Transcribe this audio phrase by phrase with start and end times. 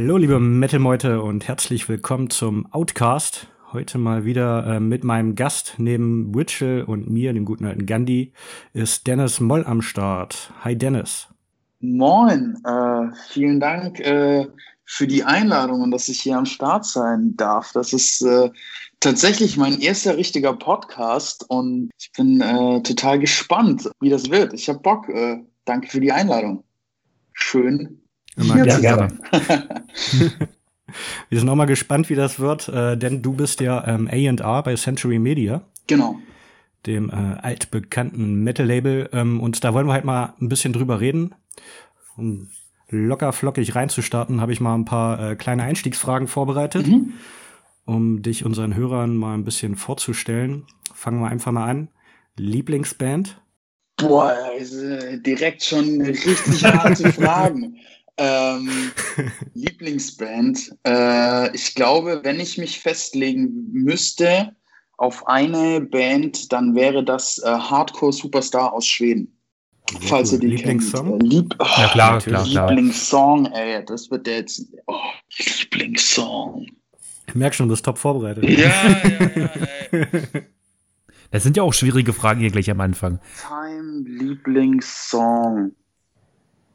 [0.00, 3.48] Hallo, liebe Metal-Meute und herzlich willkommen zum Outcast.
[3.72, 8.32] Heute mal wieder äh, mit meinem Gast neben Witchell und mir, dem guten alten Gandhi,
[8.72, 10.52] ist Dennis Moll am Start.
[10.62, 11.26] Hi Dennis.
[11.80, 14.46] Moin, äh, vielen Dank äh,
[14.84, 17.72] für die Einladung und dass ich hier am Start sein darf.
[17.72, 18.50] Das ist äh,
[19.00, 24.54] tatsächlich mein erster richtiger Podcast und ich bin äh, total gespannt, wie das wird.
[24.54, 25.08] Ich habe Bock.
[25.08, 26.62] Äh, danke für die Einladung.
[27.32, 28.00] Schön.
[28.38, 29.08] Immer hier gerne.
[31.28, 34.62] Wir sind auch mal gespannt, wie das wird, äh, denn du bist ja ähm, A&R
[34.62, 35.62] bei Century Media.
[35.86, 36.18] Genau.
[36.86, 39.10] Dem äh, altbekannten Metal-Label.
[39.12, 41.34] Ähm, und da wollen wir halt mal ein bisschen drüber reden.
[42.16, 42.48] Um
[42.90, 47.12] locker flockig reinzustarten, habe ich mal ein paar äh, kleine Einstiegsfragen vorbereitet, mhm.
[47.84, 50.64] um dich unseren Hörern mal ein bisschen vorzustellen.
[50.94, 51.88] Fangen wir einfach mal an.
[52.36, 53.40] Lieblingsband?
[53.98, 54.76] Boah, also
[55.18, 57.76] direkt schon richtig harte Fragen.
[58.18, 58.68] Ähm,
[59.54, 60.76] Lieblingsband.
[60.86, 64.54] Äh, ich glaube, wenn ich mich festlegen müsste
[64.96, 69.32] auf eine Band, dann wäre das äh, Hardcore Superstar aus Schweden.
[70.02, 71.18] Falls ihr die Lieblingssong?
[71.18, 71.32] kennt.
[71.32, 72.68] Lieb oh, ja, klar, klar, klar.
[72.68, 74.66] Lieblingssong, ey, das wird der jetzt.
[74.86, 74.96] Oh,
[75.38, 76.66] Lieblingssong.
[77.26, 78.44] Ich merke schon, du bist top vorbereitet.
[78.44, 78.70] Ja, ja,
[79.36, 79.50] ja,
[79.92, 80.42] ey.
[81.30, 83.20] Das sind ja auch schwierige Fragen hier gleich am Anfang.
[83.46, 85.72] Time Lieblingssong.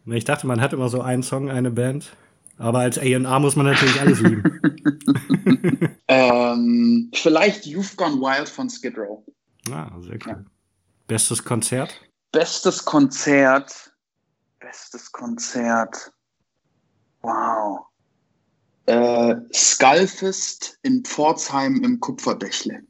[0.05, 2.15] Ich dachte, man hat immer so einen Song, eine Band.
[2.57, 4.43] Aber als A&R muss man natürlich alles lieben.
[6.07, 9.23] ähm, vielleicht You've Gone Wild von Skid Row.
[9.71, 10.33] Ah, sehr cool.
[10.33, 10.43] Ja.
[11.07, 12.01] Bestes Konzert?
[12.31, 13.93] Bestes Konzert.
[14.59, 16.11] Bestes Konzert.
[17.21, 17.85] Wow.
[18.85, 22.83] Äh, Skullfist in Pforzheim im Kupferdächle.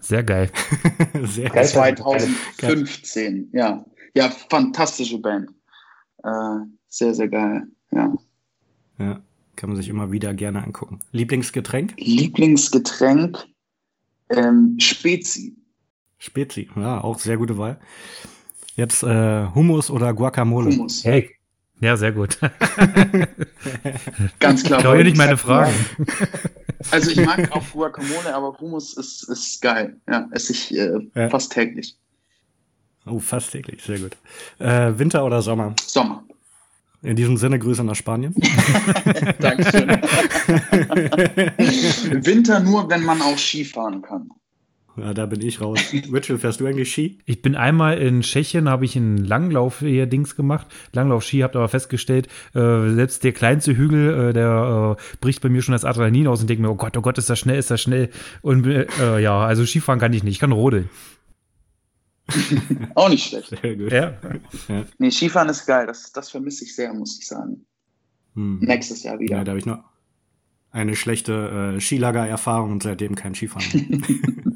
[0.00, 0.50] Sehr geil.
[1.22, 1.64] Sehr geil.
[1.64, 3.84] 2015, ja.
[4.14, 5.50] Ja, fantastische Band.
[6.24, 8.12] Äh, sehr, sehr geil, ja.
[8.98, 9.20] Ja,
[9.56, 11.00] kann man sich immer wieder gerne angucken.
[11.12, 11.94] Lieblingsgetränk?
[11.96, 13.46] Lieblingsgetränk?
[14.30, 15.56] Ähm, Spezi.
[16.18, 17.80] Spezi, ja, auch sehr gute Wahl.
[18.76, 20.70] Jetzt äh, Hummus oder Guacamole?
[20.70, 21.04] Hummus.
[21.04, 21.30] Hey.
[21.80, 22.38] Ja, sehr gut.
[24.38, 24.78] Ganz klar.
[24.78, 25.74] Ich glaube nicht meine Fragen.
[26.92, 30.00] Also ich mag auch Guacamole, aber Hummus ist, ist geil.
[30.08, 31.28] Ja, esse ich äh, ja.
[31.28, 31.98] fast täglich.
[33.06, 34.16] Oh, fast täglich, sehr gut.
[34.58, 35.74] Äh, Winter oder Sommer?
[35.84, 36.22] Sommer.
[37.02, 38.34] In diesem Sinne Grüße nach Spanien.
[39.40, 39.88] Dankeschön.
[42.24, 44.30] Winter nur, wenn man auch Skifahren kann.
[44.96, 45.80] Ja, da bin ich raus.
[46.10, 47.18] Mitchell, fährst du eigentlich Ski?
[47.24, 50.66] Ich bin einmal in Tschechien, habe ich einen Langlauf hier Dings gemacht.
[50.92, 55.62] Langlauf-Ski, habt aber festgestellt, äh, selbst der kleinste Hügel, äh, der äh, bricht bei mir
[55.62, 57.70] schon das Adrenalin aus und denke mir, oh Gott, oh Gott, ist das schnell, ist
[57.70, 58.10] das schnell.
[58.42, 60.90] Und äh, ja, also Skifahren kann ich nicht, ich kann rodeln.
[62.94, 63.48] Auch nicht schlecht.
[63.48, 63.92] Sehr gut.
[63.92, 64.14] Ja.
[64.68, 64.84] ja.
[64.98, 65.86] Nee, Skifahren ist geil.
[65.86, 67.64] Das, das vermisse ich sehr, muss ich sagen.
[68.34, 68.60] Hm.
[68.60, 69.36] Nächstes Jahr wieder.
[69.36, 69.82] Ja, da habe ich noch
[70.70, 74.02] eine schlechte äh, Skilager-Erfahrung und seitdem kein Skifahren.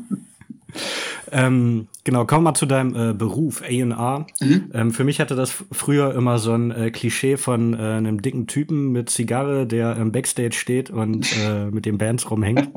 [1.32, 4.26] Ähm, genau, komm mal zu deinem äh, Beruf, A&R.
[4.40, 4.70] Mhm.
[4.72, 8.46] Ähm, für mich hatte das früher immer so ein äh, Klischee von äh, einem dicken
[8.46, 12.68] Typen mit Zigarre, der im Backstage steht und äh, mit den Bands rumhängt.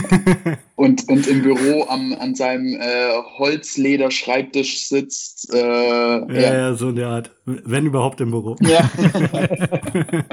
[0.76, 5.52] und, und im Büro am, an seinem äh, Holzleder-Schreibtisch sitzt.
[5.54, 7.30] Äh, ja, ja, ja, so in der Art.
[7.44, 8.56] Wenn überhaupt im Büro.
[8.60, 8.90] Ja.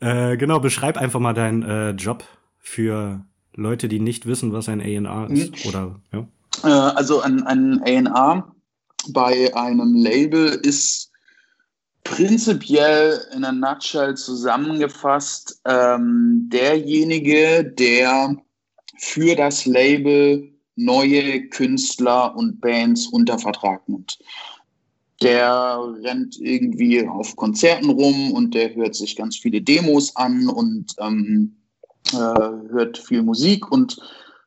[0.00, 2.24] Genau, beschreib einfach mal deinen Job
[2.58, 3.24] für
[3.54, 5.66] Leute, die nicht wissen, was ein A&R ist?
[5.66, 6.26] Oder, ja?
[6.64, 8.54] Äh, also ein, ein A&R
[9.10, 11.10] bei einem Label ist
[12.04, 18.36] prinzipiell in einer Nutshell zusammengefasst ähm, derjenige, der
[18.98, 24.18] für das Label neue Künstler und Bands unter Vertrag nimmt.
[25.20, 30.94] Der rennt irgendwie auf Konzerten rum und der hört sich ganz viele Demos an und
[30.98, 31.56] ähm,
[32.12, 33.98] äh, hört viel Musik und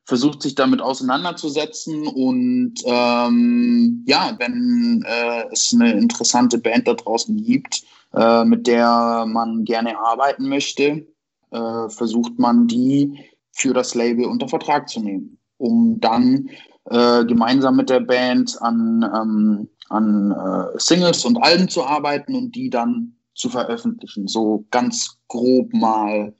[0.05, 7.35] versucht sich damit auseinanderzusetzen und ähm, ja, wenn äh, es eine interessante Band da draußen
[7.43, 11.07] gibt, äh, mit der man gerne arbeiten möchte,
[11.51, 13.17] äh, versucht man die
[13.51, 16.49] für das Label unter Vertrag zu nehmen, um dann
[16.85, 22.55] äh, gemeinsam mit der Band an, ähm, an äh, Singles und Alben zu arbeiten und
[22.55, 24.27] die dann zu veröffentlichen.
[24.27, 26.33] So ganz grob mal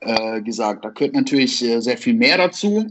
[0.00, 0.84] äh, gesagt.
[0.84, 2.86] Da gehört natürlich äh, sehr viel mehr dazu.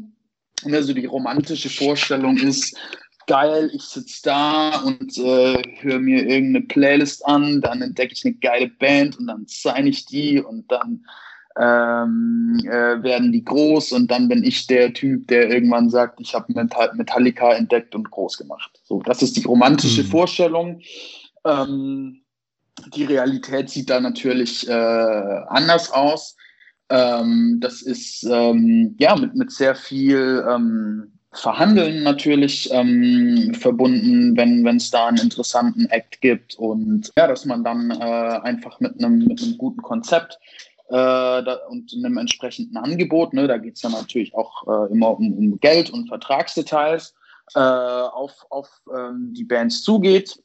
[0.63, 2.75] Und also die romantische Vorstellung ist,
[3.27, 8.33] geil, ich sitze da und äh, höre mir irgendeine Playlist an, dann entdecke ich eine
[8.35, 11.05] geile Band und dann sign ich die und dann
[11.59, 16.33] ähm, äh, werden die groß und dann bin ich der Typ, der irgendwann sagt, ich
[16.33, 18.79] habe Metallica entdeckt und groß gemacht.
[18.83, 20.07] So, das ist die romantische mhm.
[20.07, 20.81] Vorstellung.
[21.45, 22.21] Ähm,
[22.95, 26.35] die Realität sieht da natürlich äh, anders aus.
[26.89, 34.65] Ähm, das ist ähm, ja mit, mit sehr viel ähm, Verhandeln natürlich ähm, verbunden, wenn
[34.75, 39.19] es da einen interessanten Act gibt und ja, dass man dann äh, einfach mit einem
[39.19, 40.39] mit guten Konzept
[40.89, 45.17] äh, da, und einem entsprechenden Angebot, ne, da geht es dann natürlich auch äh, immer
[45.19, 47.13] um, um, Geld und Vertragsdetails,
[47.53, 50.41] äh, auf, auf ähm, die Bands zugeht.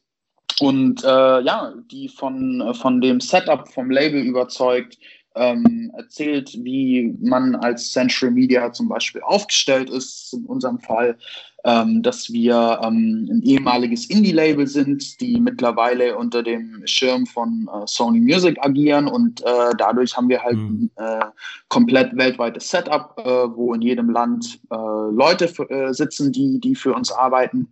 [0.60, 4.98] Und äh, ja, die von, von dem Setup vom Label überzeugt,
[5.34, 11.16] ähm, erzählt, wie man als Century Media zum Beispiel aufgestellt ist, in unserem Fall,
[11.64, 17.86] ähm, dass wir ähm, ein ehemaliges Indie-Label sind, die mittlerweile unter dem Schirm von äh,
[17.86, 20.90] Sony Music agieren und äh, dadurch haben wir halt mhm.
[20.96, 21.24] ein äh,
[21.68, 26.94] komplett weltweites Setup, äh, wo in jedem Land äh, Leute äh, sitzen, die, die für
[26.94, 27.68] uns arbeiten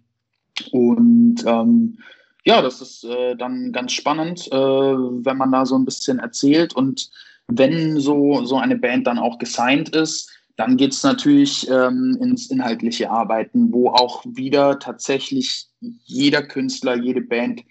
[0.73, 1.99] und ähm,
[2.45, 3.07] ja, das ist
[3.39, 7.09] dann ganz spannend, wenn man da so ein bisschen erzählt und
[7.49, 12.51] wenn so, so eine Band dann auch gesigned ist, dann geht es natürlich ähm, ins
[12.51, 17.63] inhaltliche Arbeiten, wo auch wieder tatsächlich jeder Künstler, jede Band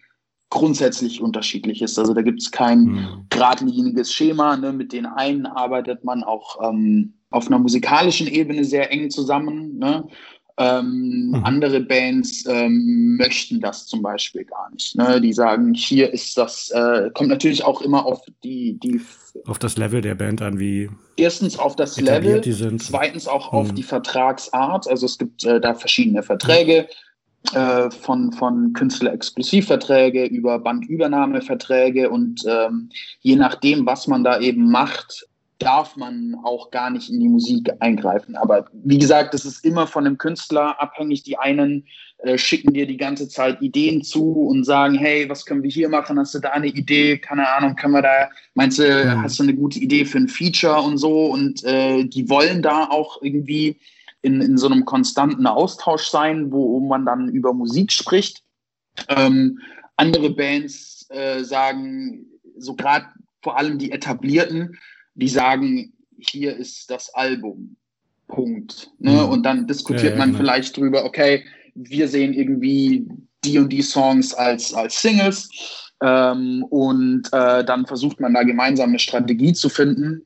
[0.49, 1.97] grundsätzlich unterschiedlich ist.
[1.97, 3.25] Also da gibt es kein mhm.
[3.29, 4.57] geradliniges Schema.
[4.57, 4.73] Ne?
[4.73, 9.77] Mit den einen arbeitet man auch ähm, auf einer musikalischen Ebene sehr eng zusammen.
[9.77, 10.05] Ne?
[10.57, 11.43] Ähm, mhm.
[11.43, 14.95] Andere Bands ähm, möchten das zum Beispiel gar nicht.
[14.95, 15.21] Ne?
[15.21, 19.01] Die sagen, hier ist das, äh, kommt natürlich auch immer auf die, die
[19.45, 22.41] auf das Level der Band an, wie erstens auf das Level,
[22.79, 23.75] zweitens auch auf hm.
[23.75, 24.87] die Vertragsart.
[24.87, 26.87] Also es gibt äh, da verschiedene Verträge.
[27.53, 32.89] Äh, von, von Künstler-Exklusivverträge über Bandübernahmeverträge und ähm,
[33.21, 35.27] je nachdem, was man da eben macht,
[35.61, 38.35] darf man auch gar nicht in die Musik eingreifen.
[38.35, 41.23] Aber wie gesagt, das ist immer von dem Künstler abhängig.
[41.23, 41.85] Die einen
[42.19, 45.89] äh, schicken dir die ganze Zeit Ideen zu und sagen, hey, was können wir hier
[45.89, 46.17] machen?
[46.19, 47.17] Hast du da eine Idee?
[47.17, 49.21] Keine Ahnung, können wir da, meinst du, ja.
[49.21, 51.25] hast du eine gute Idee für ein Feature und so?
[51.25, 53.79] Und äh, die wollen da auch irgendwie
[54.21, 58.43] in, in so einem konstanten Austausch sein, wo man dann über Musik spricht.
[59.09, 59.59] Ähm,
[59.95, 62.25] andere Bands äh, sagen,
[62.57, 63.05] so gerade
[63.41, 64.77] vor allem die etablierten,
[65.15, 67.75] die sagen, hier ist das Album.
[68.27, 68.89] Punkt.
[68.99, 69.11] Ne?
[69.11, 69.29] Mhm.
[69.29, 70.39] Und dann diskutiert ja, ja, man genau.
[70.39, 71.43] vielleicht drüber, okay,
[71.75, 73.05] wir sehen irgendwie
[73.43, 75.49] die und die Songs als, als Singles.
[76.01, 80.25] Ähm, und äh, dann versucht man da gemeinsam eine Strategie zu finden.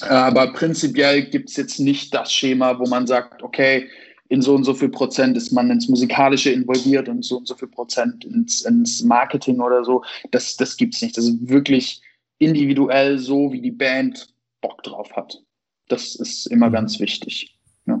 [0.00, 3.88] Aber prinzipiell gibt es jetzt nicht das Schema, wo man sagt, okay,
[4.28, 7.54] in so und so viel Prozent ist man ins Musikalische involviert und so und so
[7.54, 10.02] viel Prozent ins, ins Marketing oder so.
[10.30, 11.16] Das, das gibt es nicht.
[11.16, 12.02] Das ist wirklich
[12.38, 15.42] individuell so, wie die Band Bock drauf hat.
[15.88, 16.72] Das ist immer mhm.
[16.72, 17.56] ganz wichtig.
[17.86, 18.00] Ja.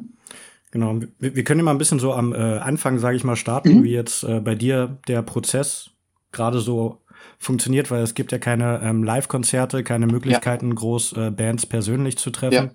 [0.70, 3.36] Genau, wir, wir können ja mal ein bisschen so am äh, Anfang, sage ich mal,
[3.36, 3.84] starten, mhm.
[3.84, 5.90] wie jetzt äh, bei dir der Prozess
[6.30, 6.98] gerade so
[7.38, 10.74] funktioniert, weil es gibt ja keine ähm, Live-Konzerte, keine Möglichkeiten, ja.
[10.74, 12.70] groß äh, Bands persönlich zu treffen.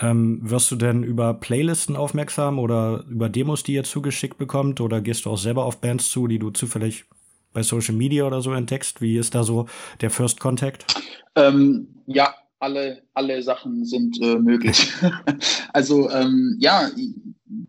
[0.00, 0.10] Ja.
[0.10, 5.00] Ähm, wirst du denn über Playlisten aufmerksam oder über Demos, die ihr zugeschickt bekommt, oder
[5.00, 7.04] gehst du auch selber auf Bands zu, die du zufällig
[7.52, 9.00] bei Social Media oder so entdeckst?
[9.00, 9.66] Wie ist da so
[10.00, 10.86] der First Contact?
[11.34, 14.92] Ähm, ja, alle, alle Sachen sind äh, möglich.
[15.72, 16.88] also ähm, ja,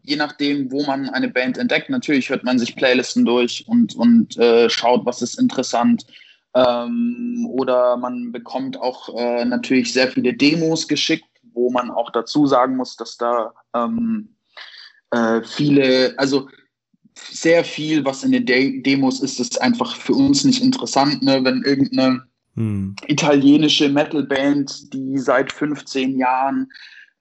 [0.03, 4.37] je nachdem, wo man eine Band entdeckt, natürlich hört man sich Playlisten durch und, und
[4.37, 6.05] äh, schaut, was ist interessant.
[6.55, 12.47] Ähm, oder man bekommt auch äh, natürlich sehr viele Demos geschickt, wo man auch dazu
[12.47, 14.35] sagen muss, dass da ähm,
[15.11, 16.49] äh, viele, also
[17.31, 21.43] sehr viel, was in den De Demos ist, ist einfach für uns nicht interessant, ne?
[21.43, 22.23] wenn irgendeine
[22.55, 22.95] hm.
[23.07, 26.67] italienische Metalband, die seit 15 Jahren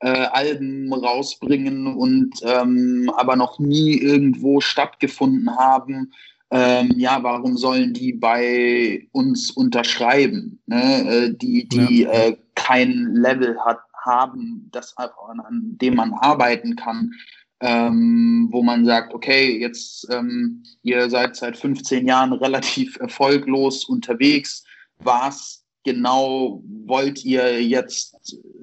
[0.01, 6.13] äh, Alben rausbringen und ähm, aber noch nie irgendwo stattgefunden haben.
[6.51, 11.27] Ähm, ja, warum sollen die bei uns unterschreiben, ne?
[11.27, 12.11] äh, die, die ja.
[12.11, 17.13] äh, kein Level hat, haben, das, an, an dem man arbeiten kann,
[17.61, 24.65] ähm, wo man sagt, okay, jetzt ähm, ihr seid seit 15 Jahren relativ erfolglos unterwegs,
[24.99, 28.15] was genau wollt ihr jetzt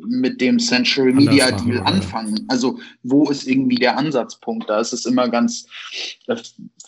[0.08, 2.46] mit dem Century Media Deal anfangen?
[2.50, 4.70] Also wo ist irgendwie der Ansatzpunkt?
[4.70, 5.66] Da ist es immer ganz,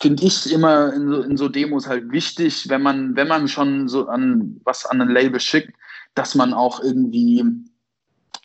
[0.00, 3.88] finde ich immer in so, in so, Demos halt wichtig, wenn man, wenn man schon
[3.88, 5.72] so an was an ein Label schickt,
[6.14, 7.44] dass man auch irgendwie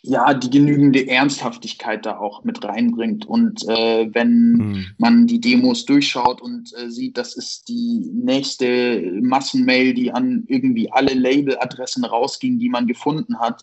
[0.06, 3.24] ja, die genügende Ernsthaftigkeit da auch mit reinbringt.
[3.24, 4.86] Und äh, wenn mhm.
[4.98, 10.92] man die Demos durchschaut und äh, sieht, das ist die nächste Massenmail, die an irgendwie
[10.92, 13.62] alle Labeladressen rausging, die man gefunden hat.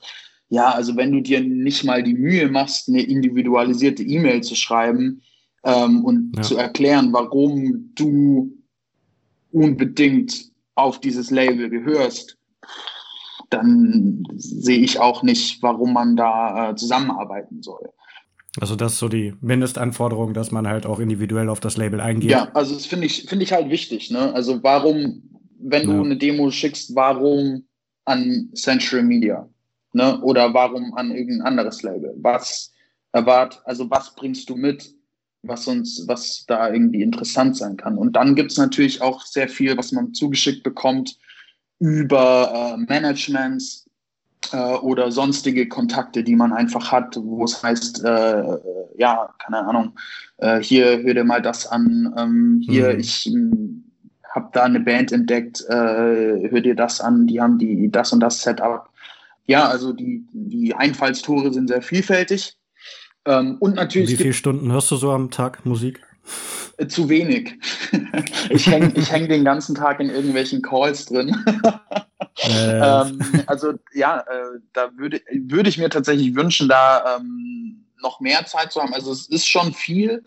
[0.49, 5.21] Ja, also wenn du dir nicht mal die Mühe machst, eine individualisierte E-Mail zu schreiben
[5.63, 6.41] ähm, und ja.
[6.41, 8.51] zu erklären, warum du
[9.51, 12.35] unbedingt auf dieses Label gehörst,
[13.51, 17.89] dann sehe ich auch nicht, warum man da äh, zusammenarbeiten soll.
[18.59, 22.31] Also das ist so die Mindestanforderung, dass man halt auch individuell auf das Label eingeht.
[22.31, 24.11] Ja, also das finde ich, finde ich halt wichtig.
[24.11, 24.33] Ne?
[24.33, 25.23] Also warum,
[25.59, 25.95] wenn ja.
[25.95, 27.65] du eine Demo schickst, warum
[28.05, 29.47] an Century Media?
[29.93, 30.19] Ne?
[30.21, 32.13] Oder warum an irgendein anderes Label?
[32.17, 32.73] Was
[33.13, 34.93] erwart, also was bringst du mit,
[35.43, 37.97] was uns, was da irgendwie interessant sein kann?
[37.97, 41.17] Und dann gibt es natürlich auch sehr viel, was man zugeschickt bekommt
[41.81, 43.89] über äh, Managements,
[44.51, 48.43] äh, oder sonstige Kontakte, die man einfach hat, wo es heißt, äh,
[48.97, 49.93] ja, keine Ahnung,
[50.37, 52.99] äh, hier hör dir mal das an, ähm, hier, mhm.
[52.99, 53.83] ich hm,
[54.33, 58.21] habe da eine Band entdeckt, äh, hör dir das an, die haben die das und
[58.21, 58.89] das Setup.
[59.45, 62.55] Ja, also die, die Einfallstore sind sehr vielfältig.
[63.25, 64.11] Ähm, und natürlich.
[64.11, 66.01] Wie viele Stunden hörst du so am Tag Musik?
[66.77, 67.53] Äh, zu wenig.
[68.49, 71.35] ich hänge ich häng den ganzen Tag in irgendwelchen Calls drin.
[72.43, 72.79] Äh.
[72.79, 78.45] ähm, also ja, äh, da würde, würde ich mir tatsächlich wünschen, da ähm, noch mehr
[78.45, 78.93] Zeit zu haben.
[78.93, 80.23] Also es ist schon viel,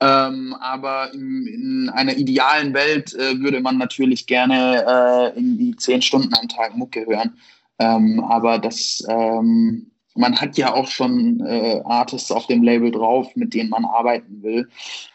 [0.00, 6.00] ähm, aber in, in, einer idealen Welt äh, würde man natürlich gerne äh, irgendwie zehn
[6.00, 7.36] Stunden am Tag Mucke hören.
[7.80, 13.34] Ähm, aber das, ähm, man hat ja auch schon äh, Artists auf dem Label drauf,
[13.36, 14.68] mit denen man arbeiten will.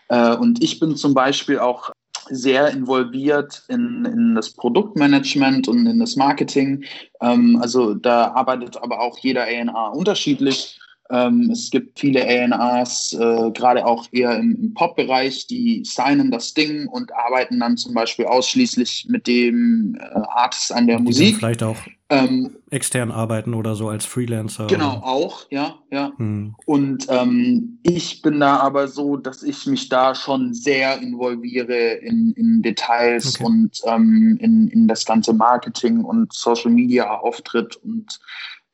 [0.07, 1.91] Äh, und ich bin zum Beispiel auch
[2.29, 6.85] sehr involviert in, in das Produktmanagement und in das Marketing.
[7.21, 10.79] Ähm, also da arbeitet aber auch jeder A&A unterschiedlich.
[11.09, 16.53] Ähm, es gibt viele A&Rs, äh, gerade auch eher im, im Pop-Bereich, die signen das
[16.53, 21.37] Ding und arbeiten dann zum Beispiel ausschließlich mit dem äh, Artist an der die Musik.
[21.37, 21.77] Vielleicht auch
[22.09, 24.67] ähm, extern arbeiten oder so als Freelancer.
[24.67, 25.05] Genau, oder?
[25.05, 26.11] auch, ja, ja.
[26.17, 26.55] Hm.
[26.65, 32.33] Und ähm, ich bin da aber so, dass ich mich da schon sehr involviere in,
[32.37, 33.45] in Details okay.
[33.45, 38.19] und ähm, in, in das ganze Marketing und Social Media Auftritt und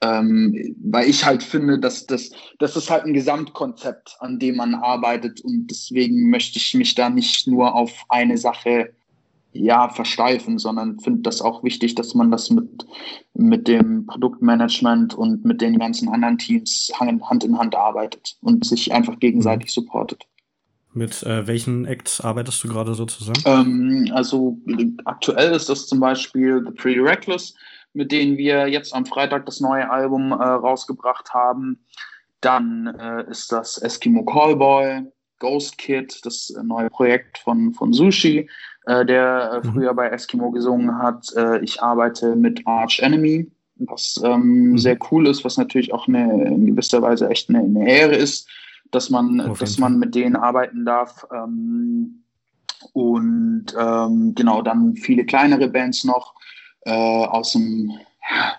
[0.02, 4.76] ähm, weil ich halt finde, dass das, das ist halt ein Gesamtkonzept, an dem man
[4.76, 8.94] arbeitet und deswegen möchte ich mich da nicht nur auf eine Sache
[9.52, 12.86] ja, versteifen, sondern finde das auch wichtig, dass man das mit,
[13.34, 18.94] mit dem Produktmanagement und mit den ganzen anderen Teams Hand in Hand arbeitet und sich
[18.94, 19.82] einfach gegenseitig mhm.
[19.82, 20.26] supportet.
[20.94, 23.42] Mit äh, welchen Acts arbeitest du gerade so zusammen?
[23.46, 24.58] Ähm, also
[25.06, 27.54] aktuell ist das zum Beispiel The Pretty Reckless,
[27.94, 31.80] mit denen wir jetzt am Freitag das neue Album äh, rausgebracht haben.
[32.42, 35.04] Dann äh, ist das Eskimo Callboy,
[35.40, 38.50] Ghost Kid, das neue Projekt von, von Sushi,
[38.86, 39.74] äh, der äh, mhm.
[39.74, 41.34] früher bei Eskimo gesungen hat.
[41.36, 44.78] Äh, ich arbeite mit Arch Enemy, was ähm, mhm.
[44.78, 48.48] sehr cool ist, was natürlich auch eine, in gewisser Weise echt eine, eine Ehre ist,
[48.92, 49.60] dass man, okay.
[49.60, 51.26] dass man mit denen arbeiten darf.
[51.34, 52.24] Ähm,
[52.94, 56.36] und ähm, genau, dann viele kleinere Bands noch
[56.82, 57.92] äh, aus dem
[58.30, 58.56] ja,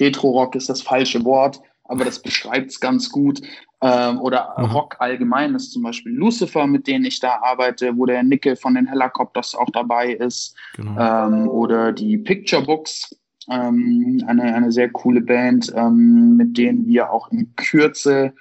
[0.00, 3.40] Retro-Rock ist das falsche Wort, aber das beschreibt es ganz gut.
[3.80, 4.66] Ähm, oder mhm.
[4.66, 8.74] Rock allgemein ist zum Beispiel Lucifer, mit denen ich da arbeite, wo der Nickel von
[8.74, 10.56] den Helicopters auch dabei ist.
[10.76, 10.98] Genau.
[10.98, 13.16] Ähm, oder die Picture Books,
[13.50, 18.32] ähm, eine, eine sehr coole Band, ähm, mit denen wir auch in Kürze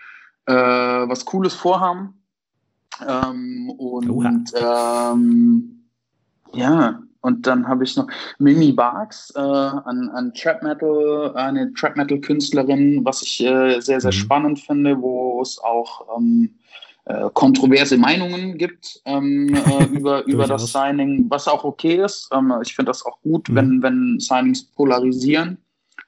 [0.46, 2.22] äh, was Cooles vorhaben.
[3.08, 5.86] Ähm, und ähm,
[6.54, 8.08] ja, und dann habe ich noch
[8.40, 14.02] Mimi Barks, äh, an, an Trap Metal, eine Trap Metal Künstlerin, was ich äh, sehr,
[14.02, 14.16] sehr mhm.
[14.16, 16.56] spannend finde, wo es auch ähm,
[17.06, 22.30] äh, kontroverse Meinungen gibt ähm, äh, über, über das Signing, was auch okay ist.
[22.32, 23.56] Ähm, ich finde das auch gut, mhm.
[23.56, 25.58] wenn, wenn Signings polarisieren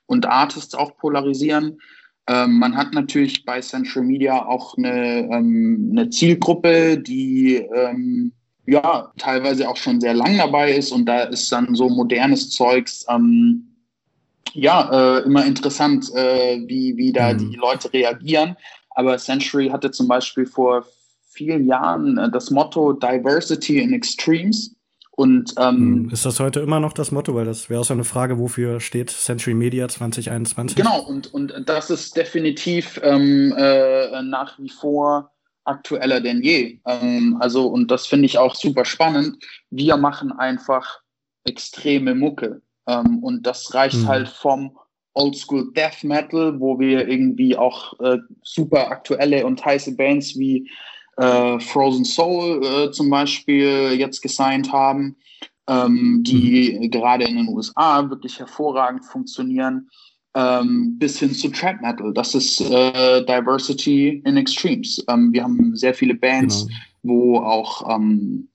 [0.08, 1.80] und Artists auch polarisieren.
[2.28, 8.32] Ähm, man hat natürlich bei Central Media auch eine, ähm, eine Zielgruppe, die ähm,
[8.66, 13.06] ja, teilweise auch schon sehr lang dabei ist und da ist dann so modernes Zeugs,
[13.10, 13.70] ähm,
[14.54, 17.38] ja, äh, immer interessant, äh, wie, wie da mhm.
[17.52, 18.56] die Leute reagieren.
[18.92, 20.86] Aber Century hatte zum Beispiel vor
[21.30, 24.76] vielen Jahren äh, das Motto Diversity in Extremes.
[25.16, 27.36] Und ähm, hm, ist das heute immer noch das Motto?
[27.36, 30.76] Weil das wäre auch so eine Frage, wofür steht Century Media 2021?
[30.76, 35.33] Genau, und, und das ist definitiv ähm, äh, nach wie vor
[35.66, 36.80] aktueller denn je.
[36.86, 39.44] Ähm, also, und das finde ich auch super spannend.
[39.70, 41.02] Wir machen einfach
[41.46, 42.62] extreme Mucke.
[42.88, 44.08] Ähm, und das reicht mhm.
[44.08, 44.78] halt vom
[45.14, 50.70] Oldschool Death Metal, wo wir irgendwie auch äh, super aktuelle und heiße Bands wie
[51.18, 55.16] äh, Frozen Soul äh, zum Beispiel jetzt gesigned haben,
[55.68, 56.92] ähm, die mhm.
[56.92, 59.90] gerade in den USA wirklich hervorragend funktionieren
[60.36, 62.14] ähm, bis hin zu Trap Metal.
[62.14, 65.04] Das ist äh, Diversity in Extremes.
[65.10, 66.78] Ähm, wir haben sehr viele Bands, genau.
[67.04, 68.48] wo auch ähm,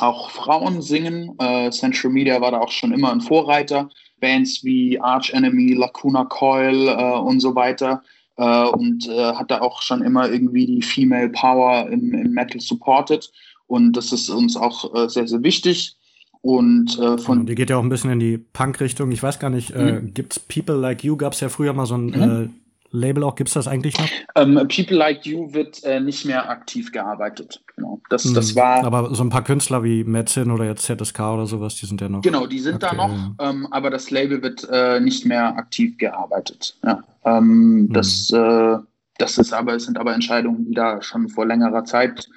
[0.00, 1.34] auch Frauen singen.
[1.38, 3.88] Äh, Central Media war da auch schon immer ein Vorreiter.
[4.20, 8.02] Bands wie Arch Enemy, Lacuna Coil äh, und so weiter.
[8.36, 12.60] Äh, und äh, hat da auch schon immer irgendwie die Female Power im, im Metal
[12.60, 13.30] supported.
[13.66, 15.96] Und das ist uns auch äh, sehr, sehr wichtig.
[16.44, 17.38] Und äh, von.
[17.38, 19.10] Genau, die geht ja auch ein bisschen in die Punk-Richtung.
[19.12, 20.08] Ich weiß gar nicht, äh, mhm.
[20.08, 21.16] äh, gibt's People Like You?
[21.16, 22.22] Gab's ja früher mal so ein mhm.
[22.22, 22.48] äh,
[22.90, 23.34] Label auch.
[23.34, 24.06] Gibt's das eigentlich noch?
[24.34, 27.62] Ähm, People Like You wird äh, nicht mehr aktiv gearbeitet.
[27.74, 28.02] Genau.
[28.10, 28.34] Das, mhm.
[28.34, 28.84] das war.
[28.84, 32.10] Aber so ein paar Künstler wie Metzin oder jetzt ZSK oder sowas, die sind ja
[32.10, 32.20] noch.
[32.20, 35.96] Genau, die sind aktuell, da noch, ähm, aber das Label wird äh, nicht mehr aktiv
[35.96, 36.76] gearbeitet.
[36.84, 37.02] Ja.
[37.24, 37.92] Ähm, mhm.
[37.94, 38.76] Das, äh,
[39.16, 42.28] das ist aber, es sind aber Entscheidungen, die da schon vor längerer Zeit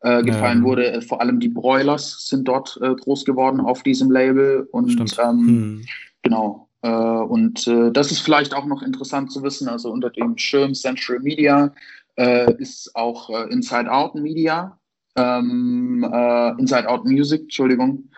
[0.00, 0.64] äh, gefallen ja.
[0.64, 0.92] wurde.
[0.92, 4.68] Äh, vor allem die Broilers sind dort äh, groß geworden auf diesem Label.
[4.70, 5.84] Und ähm, hm.
[6.22, 6.68] genau.
[6.82, 9.68] Äh, und äh, das ist vielleicht auch noch interessant zu wissen.
[9.68, 11.72] Also unter dem Schirm Central Media
[12.58, 14.78] ist auch Inside Out Media.
[15.16, 16.02] Ähm,
[16.56, 18.08] Inside Out Music, Entschuldigung,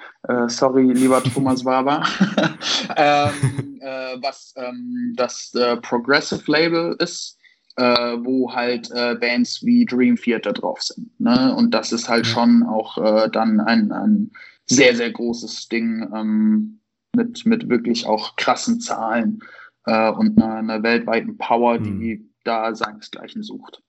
[0.46, 2.04] sorry, lieber Thomas Waber,
[2.96, 3.80] ähm,
[4.20, 7.37] was ähm, das Progressive Label ist,
[7.78, 11.18] äh, wo halt äh, Bands wie Dream Theater drauf sind.
[11.20, 11.54] Ne?
[11.54, 14.32] Und das ist halt schon auch äh, dann ein, ein
[14.66, 16.80] sehr, sehr großes Ding ähm,
[17.14, 19.40] mit, mit wirklich auch krassen Zahlen
[19.86, 22.30] äh, und einer, einer weltweiten Power, die mhm.
[22.42, 23.80] da seinesgleichen sucht.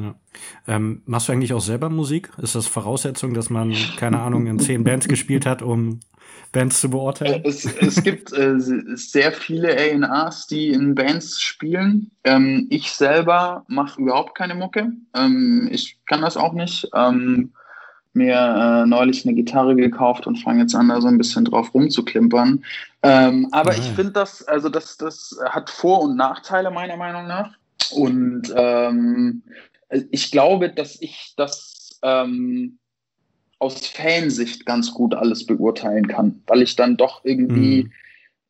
[0.00, 0.14] Ja.
[0.66, 2.30] Ähm, machst du eigentlich auch selber Musik?
[2.40, 6.00] Ist das Voraussetzung, dass man, keine Ahnung, in zehn Bands gespielt hat, um
[6.52, 7.44] Bands zu beurteilen?
[7.44, 12.10] Äh, es, es gibt äh, sehr viele ANAs, die in Bands spielen.
[12.24, 14.92] Ähm, ich selber mache überhaupt keine Mucke.
[15.14, 16.88] Ähm, ich kann das auch nicht.
[16.94, 17.52] Ähm,
[18.12, 21.72] mir äh, neulich eine Gitarre gekauft und fange jetzt an, da so ein bisschen drauf
[21.74, 22.64] rumzuklimpern.
[23.02, 23.78] Ähm, aber ja.
[23.78, 27.52] ich finde das, also das, das hat Vor- und Nachteile meiner Meinung nach.
[27.92, 29.42] Und ähm,
[30.10, 32.78] ich glaube, dass ich das ähm,
[33.58, 37.92] aus Fansicht ganz gut alles beurteilen kann, weil ich dann doch irgendwie mhm.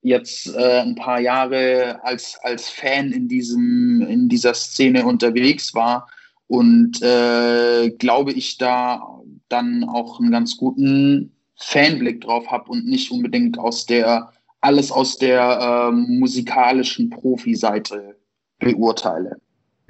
[0.03, 6.09] jetzt äh, ein paar Jahre als, als Fan in, diesem, in dieser Szene unterwegs war
[6.47, 13.11] und äh, glaube ich da dann auch einen ganz guten Fanblick drauf habe und nicht
[13.11, 18.17] unbedingt aus der alles aus der äh, musikalischen Profi-Seite
[18.59, 19.41] beurteile.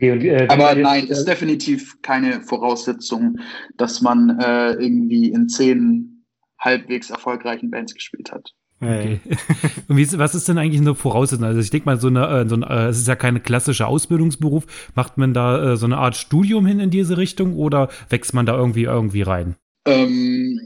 [0.01, 3.39] Okay, und, äh, Aber jetzt, nein, ist äh, definitiv keine Voraussetzung,
[3.77, 6.25] dass man äh, irgendwie in zehn
[6.59, 8.55] halbwegs erfolgreichen Bands gespielt hat.
[8.81, 9.21] Okay.
[9.89, 11.45] Und wie, was ist denn eigentlich eine Voraussetzung?
[11.45, 13.89] Also ich denke mal, so eine, äh, so ein, äh, es ist ja kein klassischer
[13.89, 14.65] Ausbildungsberuf.
[14.95, 18.47] Macht man da äh, so eine Art Studium hin in diese Richtung oder wächst man
[18.47, 19.57] da irgendwie irgendwie rein?
[19.85, 20.59] Ähm,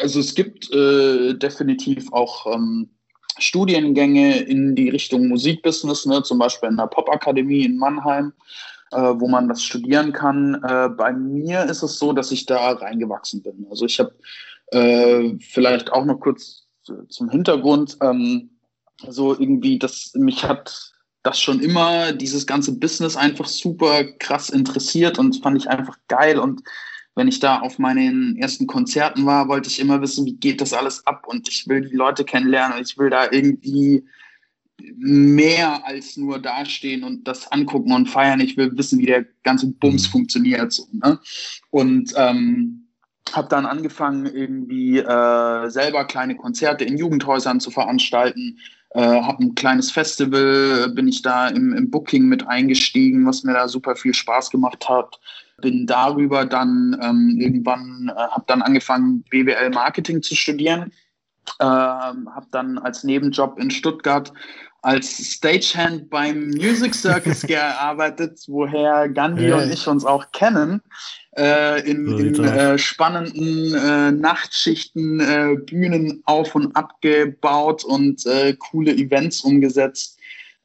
[0.00, 2.90] also es gibt äh, definitiv auch ähm,
[3.40, 8.32] Studiengänge in die Richtung Musikbusiness, ne, zum Beispiel in der Popakademie in Mannheim,
[8.92, 10.62] äh, wo man das studieren kann.
[10.62, 13.66] Äh, bei mir ist es so, dass ich da reingewachsen bin.
[13.70, 14.14] Also ich habe
[14.72, 16.66] äh, vielleicht auch noch kurz
[17.08, 18.50] zum Hintergrund, ähm,
[19.08, 25.18] so irgendwie, dass mich hat das schon immer, dieses ganze Business einfach super krass interessiert
[25.18, 26.62] und fand ich einfach geil und
[27.14, 30.72] wenn ich da auf meinen ersten Konzerten war, wollte ich immer wissen, wie geht das
[30.72, 34.04] alles ab und ich will die Leute kennenlernen und ich will da irgendwie
[34.96, 38.40] mehr als nur dastehen und das angucken und feiern.
[38.40, 40.12] Ich will wissen, wie der ganze Bums mhm.
[40.12, 40.72] funktioniert.
[40.72, 41.18] So, ne?
[41.70, 42.86] Und ähm,
[43.32, 48.58] habe dann angefangen, irgendwie äh, selber kleine Konzerte in Jugendhäusern zu veranstalten.
[48.90, 53.52] Äh, habe ein kleines Festival, bin ich da im, im Booking mit eingestiegen, was mir
[53.52, 55.20] da super viel Spaß gemacht hat
[55.60, 60.92] bin darüber dann ähm, irgendwann, äh, habe dann angefangen, BWL Marketing zu studieren,
[61.58, 64.32] äh, habe dann als Nebenjob in Stuttgart
[64.82, 69.52] als Stagehand beim Music Circus gearbeitet, woher Gandhi hey.
[69.52, 70.80] und ich uns auch kennen,
[71.36, 78.92] äh, in, in äh, spannenden äh, Nachtschichten äh, Bühnen auf und abgebaut und äh, coole
[78.92, 80.18] Events umgesetzt.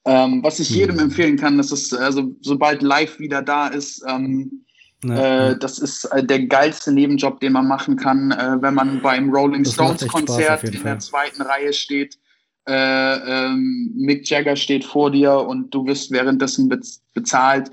[0.08, 1.04] Ähm, was ich jedem mhm.
[1.04, 4.65] empfehlen kann, dass es also sobald live wieder da ist, ähm,
[5.10, 9.02] ja, äh, Das ist äh, der geilste Nebenjob, den man machen kann, äh, wenn man
[9.02, 12.18] beim Rolling Stones Konzert in der zweiten Reihe steht.
[12.68, 17.70] Äh, ähm, Mick Jagger steht vor dir und du wirst währenddessen bez bezahlt.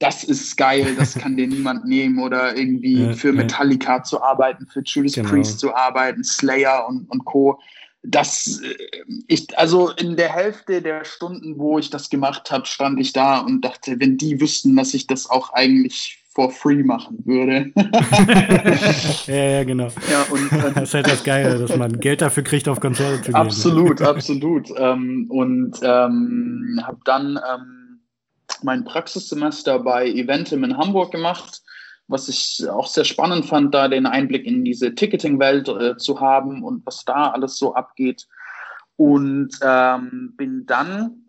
[0.00, 2.18] Das ist geil, das kann dir niemand nehmen.
[2.18, 5.30] Oder irgendwie ja, für Metallica zu arbeiten, für Judas genau.
[5.30, 7.58] Priest zu arbeiten, Slayer und, und Co
[8.04, 13.00] das äh, ich also in der Hälfte der Stunden, wo ich das gemacht habe, stand
[13.00, 17.18] ich da und dachte, wenn die wüssten, dass ich das auch eigentlich for free machen
[17.24, 17.72] würde.
[19.26, 19.88] ja, ja, genau.
[20.10, 23.18] Ja, und, äh, das ist halt das Geile, dass man Geld dafür kriegt, auf Konzerte
[23.18, 23.34] zu gehen.
[23.34, 24.68] Absolut, absolut.
[24.76, 28.00] Ähm, und ähm, habe dann ähm,
[28.62, 31.62] mein Praxissemester bei Eventim in Hamburg gemacht
[32.06, 36.62] was ich auch sehr spannend fand, da den Einblick in diese Ticketing-Welt äh, zu haben
[36.62, 38.26] und was da alles so abgeht.
[38.96, 41.23] Und ähm, bin dann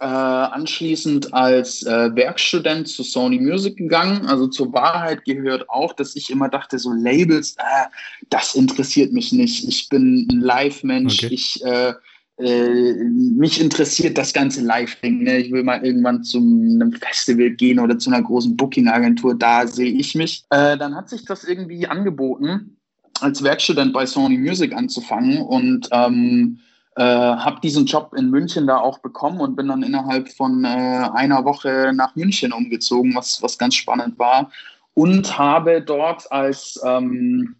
[0.00, 4.26] äh, anschließend als äh, Werkstudent zu Sony Music gegangen.
[4.26, 7.86] Also zur Wahrheit gehört auch, dass ich immer dachte, so Labels, äh,
[8.30, 9.66] das interessiert mich nicht.
[9.66, 11.24] Ich bin ein Live-Mensch.
[11.24, 11.34] Okay.
[11.34, 11.94] Ich äh,
[12.38, 15.24] äh, mich interessiert das ganze Live-Ding.
[15.24, 15.38] Ne?
[15.38, 19.36] Ich will mal irgendwann zu einem Festival gehen oder zu einer großen Booking-Agentur.
[19.36, 20.44] Da sehe ich mich.
[20.50, 22.76] Äh, dann hat sich das irgendwie angeboten,
[23.20, 26.60] als Werkstudent bei Sony Music anzufangen und ähm,
[26.96, 30.68] äh, habe diesen Job in München da auch bekommen und bin dann innerhalb von äh,
[30.68, 34.50] einer Woche nach München umgezogen, was, was ganz spannend war.
[34.94, 37.54] Und habe dort als ähm,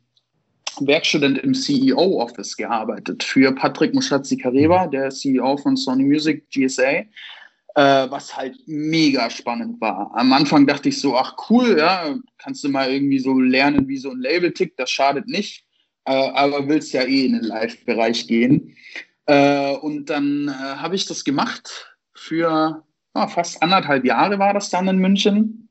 [0.81, 4.91] Werkstudent im CEO-Office gearbeitet für Patrick Muschatzi-Kareba, mhm.
[4.91, 7.07] der CEO von Sony Music GSA, äh,
[7.75, 10.11] was halt mega spannend war.
[10.15, 13.99] Am Anfang dachte ich so, ach cool, ja, kannst du mal irgendwie so lernen, wie
[13.99, 15.65] so ein Label tickt, das schadet nicht,
[16.05, 18.75] äh, aber willst ja eh in den Live-Bereich gehen.
[19.29, 22.83] Äh, und dann äh, habe ich das gemacht für
[23.15, 25.69] ja, fast anderthalb Jahre war das dann in München.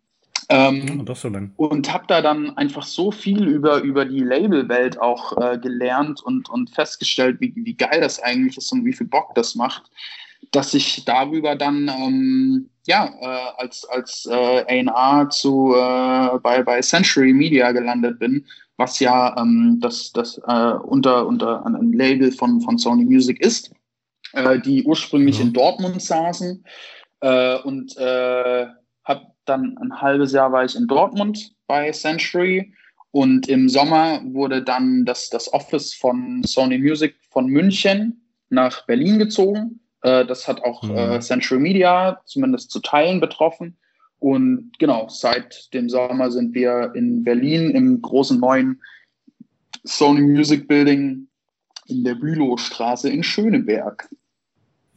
[0.50, 5.36] Ähm, ja, so und habe da dann einfach so viel über, über die Labelwelt auch
[5.42, 9.36] äh, gelernt und, und festgestellt, wie, wie geil das eigentlich ist und wie viel Bock
[9.36, 9.90] das macht,
[10.52, 16.82] dass ich darüber dann ähm, ja, äh, als, als äh, A&R zu, äh, bei, bei
[16.82, 18.46] Century Media gelandet bin
[18.78, 23.72] was ja ähm, das, das äh, unter, unter einem Label von, von Sony Music ist,
[24.34, 25.46] äh, die ursprünglich ja.
[25.46, 26.64] in Dortmund saßen.
[27.22, 28.68] Äh, und äh,
[29.04, 32.74] habe dann ein halbes Jahr war ich in Dortmund bei Century
[33.12, 39.18] und im Sommer wurde dann das, das Office von Sony Music von München nach Berlin
[39.18, 39.80] gezogen.
[40.02, 41.16] Äh, das hat auch ja.
[41.16, 43.78] äh, Century Media zumindest zu Teilen betroffen.
[44.20, 48.82] Und genau, seit dem Sommer sind wir in Berlin im großen neuen
[49.84, 51.28] Sony Music Building
[51.88, 54.10] in der Bülowstraße in Schöneberg.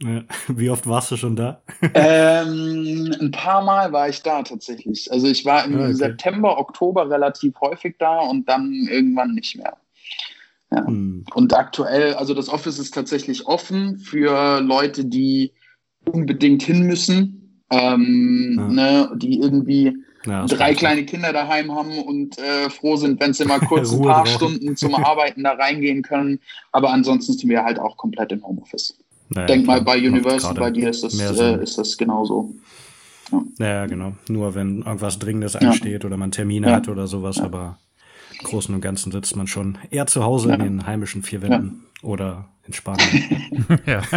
[0.47, 1.61] Wie oft warst du schon da?
[1.93, 5.11] ähm, ein paar Mal war ich da tatsächlich.
[5.11, 5.93] Also ich war im ah, okay.
[5.93, 9.77] September, Oktober relativ häufig da und dann irgendwann nicht mehr.
[10.71, 10.85] Ja.
[10.85, 11.25] Hm.
[11.33, 15.51] Und aktuell, also das Office ist tatsächlich offen für Leute, die
[16.05, 18.67] unbedingt hin müssen ähm, ja.
[18.67, 23.45] ne, die irgendwie ja, drei kleine Kinder daheim haben und äh, froh sind, wenn sie
[23.45, 26.39] mal kurz ein paar Stunden zum Arbeiten da reingehen können.
[26.71, 28.97] Aber ansonsten sind wir halt auch komplett im Homeoffice.
[29.29, 32.53] Naja, Denk mal bei Universal, bei dir ist das, äh, ist das genauso.
[33.31, 33.65] Ja.
[33.65, 34.13] ja, genau.
[34.27, 37.79] Nur wenn irgendwas Dringendes ansteht oder man Termine hat oder sowas, aber
[38.31, 41.83] im Großen und Ganzen sitzt man schon eher zu Hause in den heimischen vier Wänden
[42.01, 43.79] oder in Spanien.
[43.85, 44.01] ja.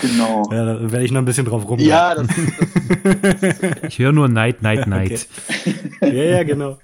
[0.00, 0.48] Genau.
[0.50, 1.78] Ja, da werde ich noch ein bisschen drauf rum.
[1.78, 5.28] Ja, das, das, das Ich höre nur Night, Night, Night.
[6.00, 6.16] Okay.
[6.16, 6.78] Ja, ja, genau.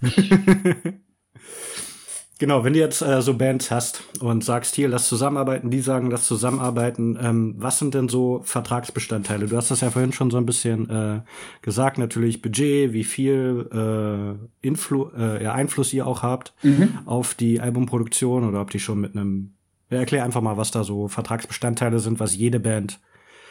[2.38, 6.11] Genau, wenn du jetzt äh, so Bands hast und sagst, hier, lass zusammenarbeiten, die sagen,
[6.11, 9.46] lass zusammenarbeiten, ähm, was sind denn so Vertragsbestandteile?
[9.46, 11.20] Du hast das ja vorhin schon so ein bisschen äh,
[11.62, 16.98] gesagt, natürlich Budget, wie viel äh, Influ äh, ja, Einfluss ihr auch habt mhm.
[17.05, 19.55] auf die Albumproduktion oder ob die schon mit einem
[19.90, 23.01] ja, erklär einfach mal, was da so Vertragsbestandteile sind, was jede Band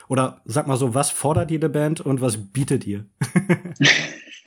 [0.08, 3.06] oder sag mal so, was fordert jede Band und was bietet ihr?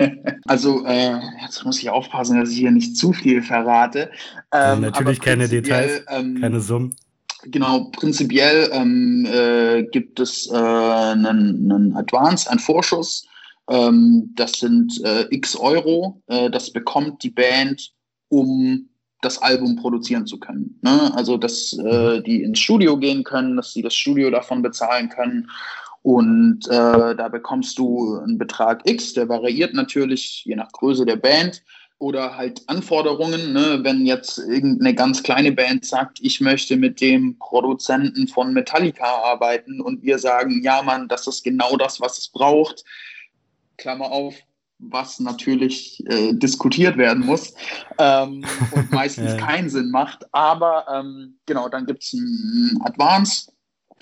[0.46, 4.10] also, äh, jetzt muss ich aufpassen, dass ich hier nicht zu viel verrate.
[4.52, 6.94] Ähm, natürlich keine Details, ähm, keine Summen.
[7.44, 13.26] Genau, prinzipiell ähm, äh, gibt es äh, einen, einen Advance, einen Vorschuss.
[13.68, 16.22] Ähm, das sind äh, x Euro.
[16.26, 17.92] Äh, das bekommt die Band,
[18.28, 18.90] um
[19.22, 20.78] das Album produzieren zu können.
[20.82, 21.12] Ne?
[21.14, 22.24] Also, dass äh, mhm.
[22.24, 25.48] die ins Studio gehen können, dass sie das Studio davon bezahlen können.
[26.02, 31.16] Und äh, da bekommst du einen Betrag X, der variiert natürlich je nach Größe der
[31.16, 31.62] Band
[31.98, 33.52] oder halt Anforderungen.
[33.52, 33.80] Ne?
[33.82, 39.82] Wenn jetzt irgendeine ganz kleine Band sagt, ich möchte mit dem Produzenten von Metallica arbeiten
[39.82, 42.84] und wir sagen, ja, Mann, das ist genau das, was es braucht.
[43.76, 44.34] Klammer auf,
[44.78, 47.52] was natürlich äh, diskutiert werden muss
[47.98, 49.36] ähm, und meistens ja.
[49.36, 50.24] keinen Sinn macht.
[50.32, 53.52] Aber ähm, genau, dann gibt es ein Advance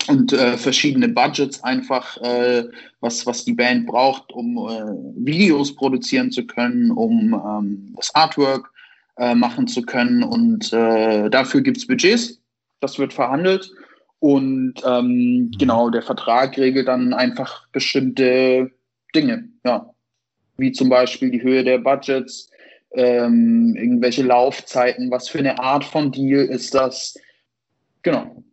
[0.09, 2.65] und äh, verschiedene Budgets einfach, äh,
[2.99, 8.71] was, was die Band braucht, um äh, Videos produzieren zu können, um ähm, das Artwork
[9.17, 10.23] äh, machen zu können.
[10.23, 12.41] Und äh, dafür gibt es Budgets.
[12.81, 13.71] Das wird verhandelt.
[14.19, 18.71] Und ähm, genau, der Vertrag regelt dann einfach bestimmte
[19.13, 19.47] Dinge.
[19.63, 19.89] Ja
[20.59, 22.49] wie zum Beispiel die Höhe der Budgets,
[22.91, 27.17] ähm, irgendwelche Laufzeiten, was für eine Art von Deal ist das.
[28.03, 28.43] Genau.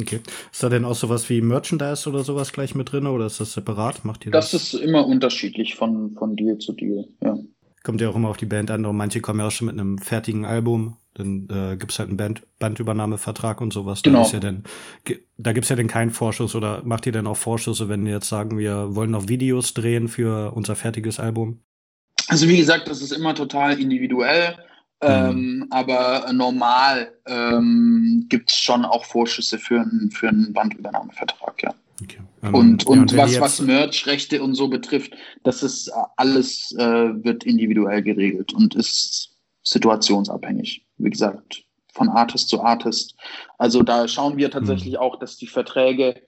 [0.00, 0.20] Okay.
[0.52, 3.52] Ist da denn auch sowas wie Merchandise oder sowas gleich mit drin oder ist das
[3.52, 4.04] separat?
[4.04, 4.50] Macht ihr das?
[4.50, 7.36] Das ist immer unterschiedlich von, von Deal zu Deal, ja.
[7.82, 8.84] Kommt ja auch immer auf die Band an.
[8.84, 10.96] Und manche kommen ja auch schon mit einem fertigen Album.
[11.14, 14.02] Dann äh, gibt es halt einen Band Bandübernahmevertrag und sowas.
[14.02, 14.28] Genau.
[14.28, 18.04] Da, ja da gibt's ja dann keinen Vorschuss oder macht ihr denn auch Vorschüsse, wenn
[18.04, 21.60] wir jetzt sagen, wir wollen noch Videos drehen für unser fertiges Album?
[22.28, 24.56] Also wie gesagt, das ist immer total individuell.
[25.02, 25.08] Mhm.
[25.08, 31.74] Ähm, aber normal ähm, gibt es schon auch Vorschüsse für, ein, für einen Bandübernahmevertrag, ja.
[32.02, 32.18] Okay.
[32.42, 37.24] Um, ähm, und und, ja, was, was Merch-Rechte und so betrifft, das ist alles äh,
[37.24, 40.86] wird individuell geregelt und ist situationsabhängig.
[40.98, 43.16] Wie gesagt, von Artist zu Artist.
[43.58, 45.00] Also da schauen wir tatsächlich mhm.
[45.00, 46.22] auch, dass die Verträge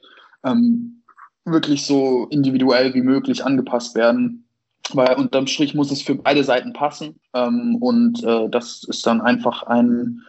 [0.45, 1.03] ähm,
[1.45, 4.48] wirklich so individuell wie möglich angepasst werden
[4.97, 7.21] weil unterm Strich muss es für beide Seiten passen.
[7.35, 10.23] Ähm, und äh, das ist dann einfach ein,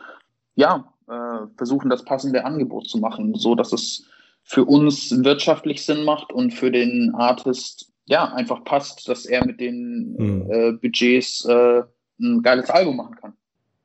[0.56, 4.06] ja, äh, versuchen, das passende Angebot zu machen, so dass es
[4.44, 9.60] für uns wirtschaftlich Sinn macht und für den Artist ja einfach passt, dass er mit
[9.60, 10.52] den mhm.
[10.52, 11.84] äh, Budgets äh,
[12.20, 13.34] ein geiles Album machen kann.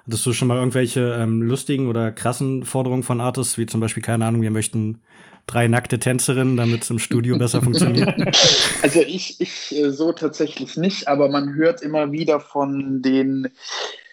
[0.06, 4.02] Hattest du schon mal irgendwelche ähm, lustigen oder krassen Forderungen von Artists, wie zum Beispiel,
[4.02, 5.00] keine Ahnung, wir möchten
[5.46, 8.14] drei nackte Tänzerinnen, damit es im Studio besser funktioniert?
[8.82, 13.48] Also ich, ich äh, so tatsächlich nicht, aber man hört immer wieder von den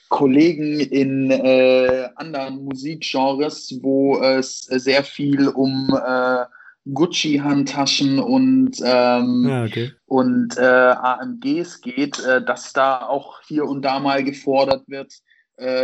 [0.10, 6.46] Kollegen in äh, anderen Musikgenres, wo es sehr viel um äh,
[6.86, 9.91] Gucci-Handtaschen und, ähm, ja, okay.
[10.08, 15.13] und äh, AMGs geht, äh, dass da auch hier und da mal gefordert wird,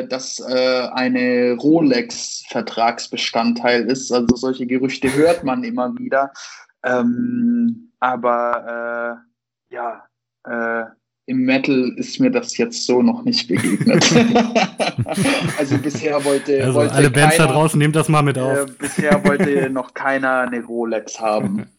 [0.07, 4.11] dass äh, eine Rolex Vertragsbestandteil ist.
[4.11, 6.31] Also solche Gerüchte hört man immer wieder.
[6.83, 9.21] Ähm, aber
[9.71, 10.03] äh, ja,
[10.47, 10.85] äh,
[11.27, 14.05] im Metal ist mir das jetzt so noch nicht begegnet.
[15.57, 18.57] also bisher wollte, also wollte alle Bands keiner, da draußen nehmt das mal mit auf.
[18.57, 21.67] Äh, bisher wollte noch keiner eine Rolex haben.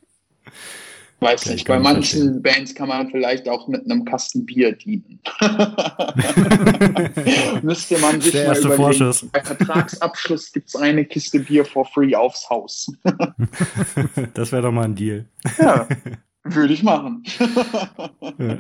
[1.21, 2.43] Weiß nicht, bei manchen verstehen.
[2.43, 5.19] Bands kann man vielleicht auch mit einem Kasten Bier dienen.
[7.63, 8.77] Müsste man sich Der mal überlegen.
[8.77, 9.27] Vorschuss.
[9.33, 12.93] Bei Vertragsabschluss gibt es eine Kiste Bier for free aufs Haus.
[14.35, 15.25] das wäre doch mal ein Deal.
[15.59, 15.89] Ja,
[16.55, 17.25] würde ich machen.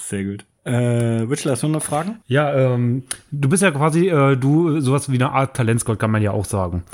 [0.00, 0.44] Sehr gut.
[0.64, 2.20] Äh, Witchler, hast du noch Fragen?
[2.28, 6.22] Ja, ähm, du bist ja quasi, äh, du, sowas wie eine Art Talentscout, kann man
[6.22, 6.84] ja auch sagen.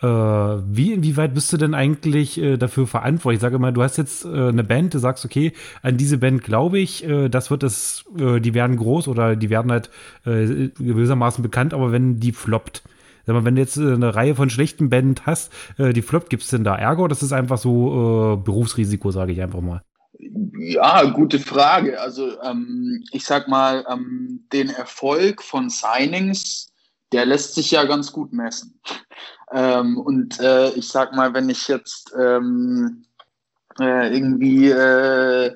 [0.00, 3.38] Äh, wie, inwieweit bist du denn eigentlich äh, dafür verantwortlich?
[3.38, 5.52] Ich sage mal, du hast jetzt äh, eine Band, du sagst, okay,
[5.82, 9.50] an diese Band glaube ich, äh, das wird es, äh, die werden groß oder die
[9.50, 9.90] werden halt
[10.24, 12.82] äh, gewissermaßen bekannt, aber wenn die floppt,
[13.28, 16.30] Sag mal, wenn du jetzt äh, eine Reihe von schlechten Band hast, äh, die floppt,
[16.30, 19.60] gibt es denn da Ärger oder ist das einfach so äh, Berufsrisiko, sage ich einfach
[19.60, 19.82] mal?
[20.58, 22.00] Ja, gute Frage.
[22.00, 26.72] Also ähm, ich sag mal, ähm, den Erfolg von Signings,
[27.12, 28.80] der lässt sich ja ganz gut messen.
[29.52, 33.04] Ähm, und äh, ich sag mal, wenn ich jetzt ähm,
[33.78, 35.54] äh, irgendwie äh,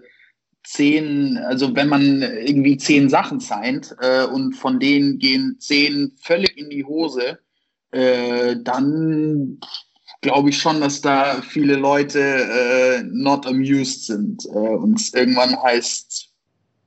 [0.62, 6.58] zehn, also wenn man irgendwie zehn Sachen signed äh, und von denen gehen zehn völlig
[6.58, 7.38] in die Hose,
[7.92, 9.61] äh, dann
[10.20, 15.61] glaube ich schon, dass da viele Leute äh, not amused sind äh, und es irgendwann
[15.61, 16.31] heißt,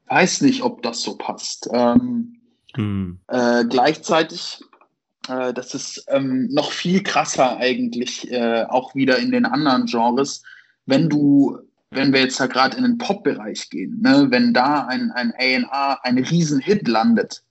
[0.08, 1.70] weiß nicht, ob das so passt.
[1.72, 2.42] Ähm,
[2.76, 3.20] hm.
[3.28, 4.62] äh, gleichzeitig,
[5.28, 10.44] äh, das ist ähm, noch viel krasser eigentlich, äh, auch wieder in den anderen Genres,
[10.86, 11.60] wenn du
[11.92, 16.00] wenn wir jetzt da gerade in den Pop-Bereich gehen, ne, wenn da ein, ein A&R
[16.04, 17.42] ein Riesenhit landet,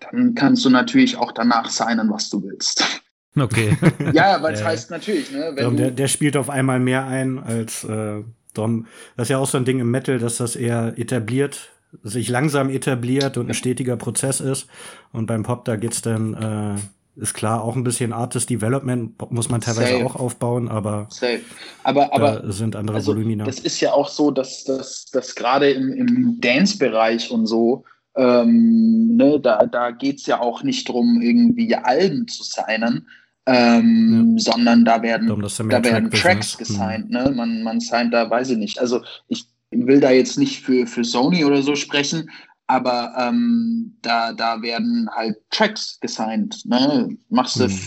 [0.00, 3.02] dann kannst du natürlich auch danach signen, was du willst.
[3.36, 3.76] Okay.
[4.12, 5.52] ja, weil es äh, heißt natürlich, ne?
[5.54, 8.22] Wenn der, der, spielt auf einmal mehr ein als äh,
[8.54, 8.86] Dom.
[9.16, 11.70] Das ist ja auch so ein Ding im Metal, dass das eher etabliert,
[12.02, 14.66] sich langsam etabliert und ein stetiger Prozess ist.
[15.12, 19.48] Und beim Pop, da geht's dann, äh, ist klar, auch ein bisschen Artist Development muss
[19.48, 20.04] man teilweise Safe.
[20.04, 21.40] auch aufbauen, aber, Safe.
[21.84, 23.44] aber, aber sind andere also, Volumina.
[23.44, 27.84] Das ist ja auch so, dass, dass, dass gerade im, im Dance-Bereich und so,
[28.16, 33.06] ähm, ne, da, da geht's ja auch nicht drum, irgendwie Alben zu signen,
[33.46, 34.52] ähm, ja.
[34.52, 37.06] sondern da werden, da werden Tracks gesigned.
[37.06, 37.12] Mhm.
[37.12, 37.32] Ne?
[37.34, 38.78] Man, man signed da, weiß ich nicht.
[38.78, 42.30] Also ich will da jetzt nicht für, für Sony oder so sprechen,
[42.66, 46.62] aber ähm, da, da werden halt Tracks gesigned.
[46.64, 47.16] Ne?
[47.28, 47.80] Machst du mhm.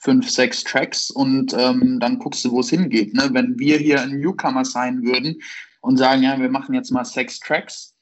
[0.00, 3.14] fünf, sechs Tracks und ähm, dann guckst du, wo es hingeht.
[3.14, 3.28] Ne?
[3.32, 5.36] Wenn wir hier einen Newcomer sein würden
[5.80, 7.93] und sagen, ja, wir machen jetzt mal sechs Tracks,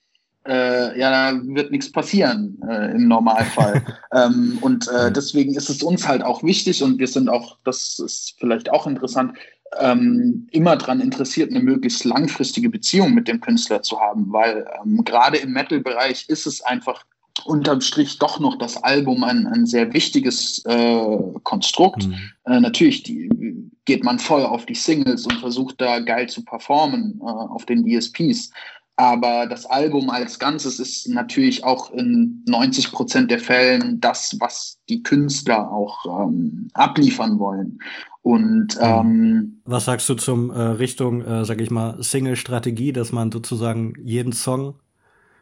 [0.46, 3.82] äh, ja, da wird nichts passieren äh, im Normalfall.
[4.12, 7.98] ähm, und äh, deswegen ist es uns halt auch wichtig und wir sind auch, das
[7.98, 9.36] ist vielleicht auch interessant,
[9.78, 15.02] ähm, immer daran interessiert, eine möglichst langfristige Beziehung mit dem Künstler zu haben, weil ähm,
[15.04, 17.04] gerade im Metal-Bereich ist es einfach
[17.44, 22.06] unterm Strich doch noch das Album ein, ein sehr wichtiges äh, Konstrukt.
[22.06, 22.14] Mhm.
[22.44, 27.20] Äh, natürlich, die, geht man voll auf die Singles und versucht da geil zu performen
[27.20, 28.50] äh, auf den DSPs.
[28.96, 34.78] Aber das Album als Ganzes ist natürlich auch in 90 Prozent der Fällen das, was
[34.88, 37.78] die Künstler auch ähm, abliefern wollen.
[38.20, 43.32] Und ähm, was sagst du zum äh, Richtung, äh, sag ich mal, Single-Strategie, dass man
[43.32, 44.74] sozusagen jeden Song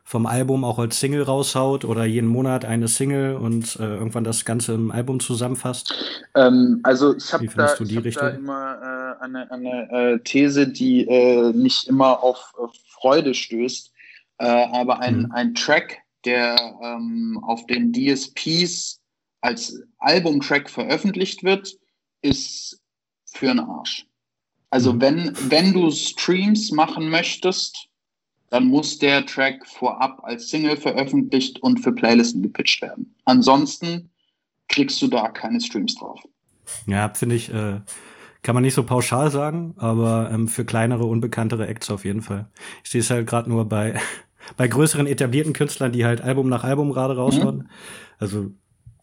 [0.05, 4.45] vom Album auch als Single raushaut oder jeden Monat eine Single und äh, irgendwann das
[4.45, 5.95] Ganze im Album zusammenfasst?
[6.35, 11.53] Ähm, also ich habe da, hab da, immer äh, eine, eine äh, These, die äh,
[11.53, 13.93] nicht immer auf, auf Freude stößt,
[14.39, 15.33] äh, aber ein, mhm.
[15.33, 19.01] ein Track, der ähm, auf den DSPs
[19.41, 21.77] als Albumtrack veröffentlicht wird,
[22.23, 22.81] ist
[23.25, 24.07] für einen Arsch.
[24.71, 25.01] Also mhm.
[25.01, 27.89] wenn, wenn du Streams machen möchtest,
[28.51, 33.15] dann muss der Track vorab als Single veröffentlicht und für Playlisten gepitcht werden.
[33.25, 34.11] Ansonsten
[34.69, 36.21] kriegst du da keine Streams drauf.
[36.87, 37.81] Ja, finde ich, äh,
[38.43, 42.49] kann man nicht so pauschal sagen, aber ähm, für kleinere, unbekanntere Acts auf jeden Fall.
[42.85, 44.01] Ich sehe es halt gerade nur bei,
[44.57, 47.57] bei größeren etablierten Künstlern, die halt Album nach Album gerade raushauen.
[47.57, 47.69] Mhm.
[48.19, 48.51] Also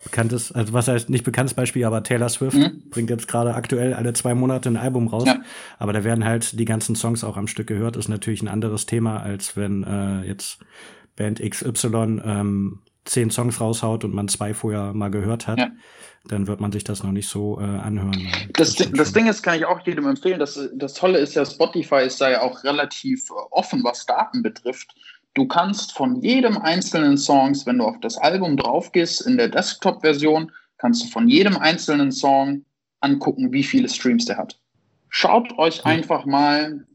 [0.04, 2.84] bekanntes, also was heißt nicht bekanntes Beispiel, aber Taylor Swift mhm.
[2.90, 5.26] bringt jetzt gerade aktuell alle zwei Monate ein Album raus.
[5.26, 5.42] Ja.
[5.78, 7.96] Aber da werden halt die ganzen Songs auch am Stück gehört.
[7.96, 10.60] Ist natürlich ein anderes Thema, als wenn äh, jetzt
[11.16, 15.60] Band XY ähm, zehn Songs raushaut und man zwei vorher mal gehört hat.
[15.60, 15.72] Ja.
[16.28, 18.28] Dann wird man sich das noch nicht so äh, anhören.
[18.54, 20.40] Das, das, das Ding ist, kann ich auch jedem empfehlen.
[20.40, 24.94] Das, das Tolle ist ja, Spotify ist da ja auch relativ offen, was Daten betrifft.
[25.34, 29.50] Du kannst von jedem einzelnen Songs, wenn du auf das Album drauf gehst, in der
[29.50, 32.66] Desktop-Version, kannst du von jedem einzelnen Song
[33.02, 34.60] angucken, wie viele Streams der hat.
[35.10, 36.86] Schaut euch einfach mal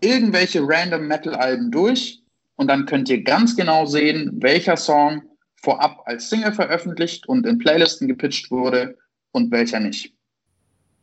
[0.00, 2.22] irgendwelche random Metal-Alben durch
[2.56, 5.22] und dann könnt ihr ganz genau sehen, welcher Song
[5.64, 8.96] vorab als Single veröffentlicht und in Playlisten gepitcht wurde
[9.32, 10.14] und welcher nicht.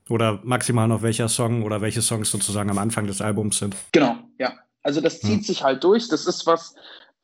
[0.10, 3.76] Oder maximal noch welcher Song oder welche Songs sozusagen am Anfang des Albums sind.
[3.92, 4.54] Genau, ja.
[4.84, 5.44] Also das zieht hm.
[5.44, 6.08] sich halt durch.
[6.08, 6.76] Das ist was,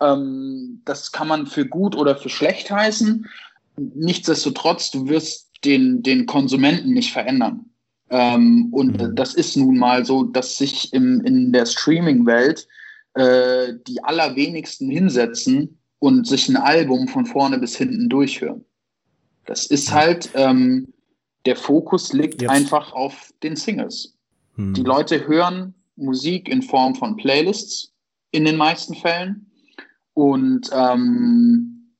[0.01, 3.27] ähm, das kann man für gut oder für schlecht heißen.
[3.77, 7.65] Nichtsdestotrotz, du wirst den, den Konsumenten nicht verändern.
[8.09, 9.15] Ähm, und mhm.
[9.15, 12.67] das ist nun mal so, dass sich im, in der Streaming-Welt
[13.15, 18.65] äh, die allerwenigsten hinsetzen und sich ein Album von vorne bis hinten durchhören.
[19.45, 20.93] Das ist halt, ähm,
[21.45, 22.51] der Fokus liegt Jetzt.
[22.51, 24.15] einfach auf den Singles.
[24.55, 24.73] Mhm.
[24.73, 27.93] Die Leute hören Musik in Form von Playlists
[28.31, 29.49] in den meisten Fällen.
[30.13, 31.93] Und ähm,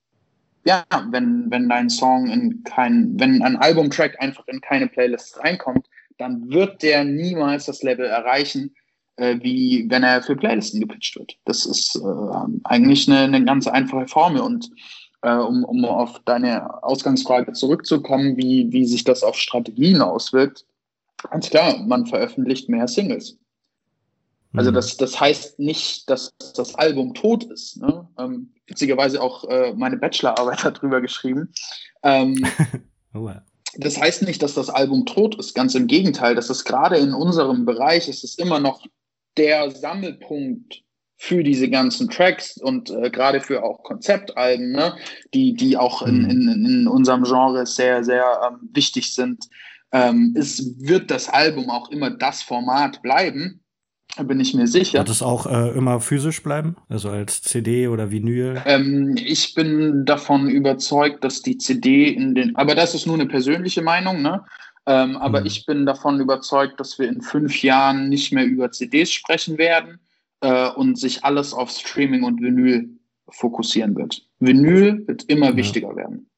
[0.66, 5.88] ja, wenn, wenn dein Song in kein, wenn ein Albumtrack einfach in keine Playlist reinkommt,
[6.18, 8.76] dann wird der niemals das Level erreichen,
[9.18, 11.38] äh, wie wenn er für Playlisten gepitcht wird.
[11.46, 14.42] Das ist äh, eigentlich eine, eine ganz einfache Formel.
[14.42, 14.70] Und
[15.22, 20.66] äh, um, um auf deine Ausgangsfrage zurückzukommen, wie, wie sich das auf Strategien auswirkt,
[21.30, 23.38] ganz klar, man veröffentlicht mehr Singles.
[24.54, 24.76] Also mhm.
[24.76, 27.78] das, das heißt nicht, dass das Album tot ist.
[27.78, 28.08] Ne?
[28.18, 31.52] Ähm, witzigerweise auch äh, meine Bachelorarbeit darüber geschrieben.
[32.04, 32.46] Ähm,
[33.14, 33.38] oh, wow.
[33.80, 35.54] Das heißt nicht, dass das Album tot ist.
[35.54, 36.36] Ganz im Gegenteil.
[36.36, 38.84] Das ist gerade in unserem Bereich ist es immer noch
[39.38, 40.84] der Sammelpunkt
[41.18, 44.96] für diese ganzen Tracks und äh, gerade für auch Konzeptalben, ne?
[45.34, 46.30] die, die auch in, mhm.
[46.30, 49.46] in, in unserem Genre sehr, sehr ähm, wichtig sind.
[49.92, 53.62] Ähm, es wird das Album auch immer das Format bleiben,
[54.24, 55.00] bin ich mir sicher.
[55.00, 56.76] Wird es auch äh, immer physisch bleiben?
[56.90, 58.62] Also als CD oder Vinyl?
[58.66, 63.28] Ähm, ich bin davon überzeugt, dass die CD in den, aber das ist nur eine
[63.28, 64.44] persönliche Meinung, ne?
[64.88, 65.46] Ähm, aber hm.
[65.46, 70.00] ich bin davon überzeugt, dass wir in fünf Jahren nicht mehr über CDs sprechen werden
[70.40, 72.90] äh, und sich alles auf Streaming und Vinyl
[73.30, 74.26] fokussieren wird.
[74.40, 75.56] Vinyl wird immer ja.
[75.58, 76.30] wichtiger werden.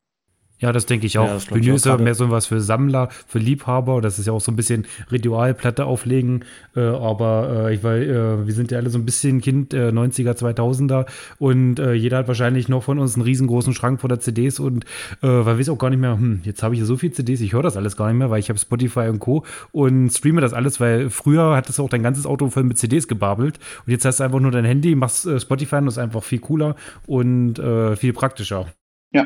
[0.59, 1.27] Ja, das denke ich auch.
[1.27, 4.01] Ja, Vinyl ist aber mehr so was für Sammler, für Liebhaber.
[4.01, 6.43] Das ist ja auch so ein bisschen Ritualplatte auflegen.
[6.75, 9.89] Äh, aber äh, ich weil, äh, wir sind ja alle so ein bisschen Kind äh,
[9.89, 11.05] 90er, 2000er
[11.37, 14.83] und äh, jeder hat wahrscheinlich noch von uns einen riesengroßen Schrank voller CDs und
[15.21, 17.13] äh, weil wir es auch gar nicht mehr, hm, jetzt habe ich ja so viele
[17.13, 19.45] CDs, ich höre das alles gar nicht mehr, weil ich habe Spotify und Co.
[19.71, 23.07] und streame das alles, weil früher hat es auch dein ganzes Auto voll mit CDs
[23.07, 25.99] gebabelt und jetzt hast du einfach nur dein Handy, machst äh, Spotify und das ist
[25.99, 28.67] einfach viel cooler und äh, viel praktischer.
[29.11, 29.25] Ja,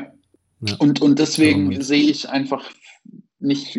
[0.78, 2.64] und, und deswegen sehe ich einfach
[3.38, 3.78] nicht,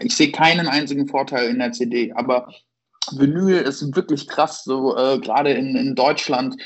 [0.00, 2.48] ich sehe keinen einzigen Vorteil in der CD, aber
[3.12, 6.56] Vinyl ist wirklich krass, so äh, gerade in, in Deutschland,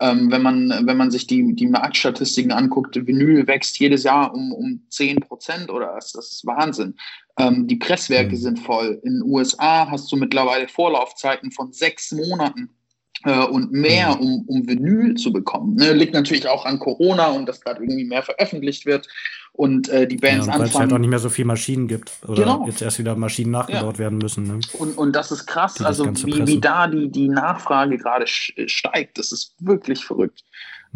[0.00, 4.52] ähm, wenn, man, wenn man sich die, die Marktstatistiken anguckt, Vinyl wächst jedes Jahr um,
[4.52, 6.96] um 10 Prozent oder was, das ist Wahnsinn.
[7.38, 8.40] Ähm, die Presswerke mhm.
[8.40, 9.00] sind voll.
[9.04, 12.75] In den USA hast du mittlerweile Vorlaufzeiten von sechs Monaten
[13.24, 14.20] und mehr, Mhm.
[14.20, 15.76] um, um Vinyl zu bekommen.
[15.76, 19.08] Ne, liegt natürlich auch an Corona und dass gerade irgendwie mehr veröffentlicht wird
[19.52, 21.00] und äh, die Ja, Bands und weil es halt auch anfangen.
[21.00, 22.66] nicht mehr so viele Maschinen gibt oder Genau.
[22.66, 24.46] jetzt erst wieder Maschinen nachgebaut werden müssen.
[24.46, 24.60] Ne?
[24.78, 26.46] Und, und das ist krass, das also wie, pressen.
[26.46, 29.18] wie da die, die Nachfrage gerade steigt.
[29.18, 30.44] Das ist wirklich verrückt.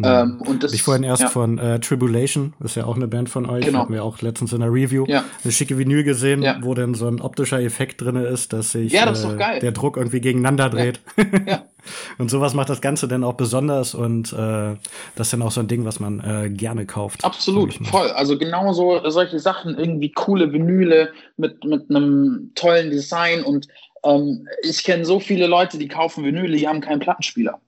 [0.03, 3.29] Ähm, und das, ich vorhin erst ja, von äh, Tribulation, ist ja auch eine Band
[3.29, 3.79] von euch, Genau.
[3.79, 5.23] hatten wir auch letztens in der Review, Ja.
[5.43, 6.57] eine schicke Vinyl gesehen, Ja.
[6.61, 10.21] wo dann so ein optischer Effekt drin ist, dass sich das äh, der Druck irgendwie
[10.21, 10.99] gegeneinander dreht.
[12.17, 14.75] Und sowas macht das Ganze dann auch besonders und äh,
[15.15, 17.23] das ist dann auch so ein Ding, was man äh, gerne kauft.
[17.25, 18.09] Absolut, voll.
[18.11, 23.43] Also genauso solche Sachen, irgendwie coole Vinyle mit, mit einem tollen Design.
[23.43, 23.67] Und
[24.03, 27.59] ähm, ich kenne so viele Leute, die kaufen Vinyle, die haben keinen Plattenspieler.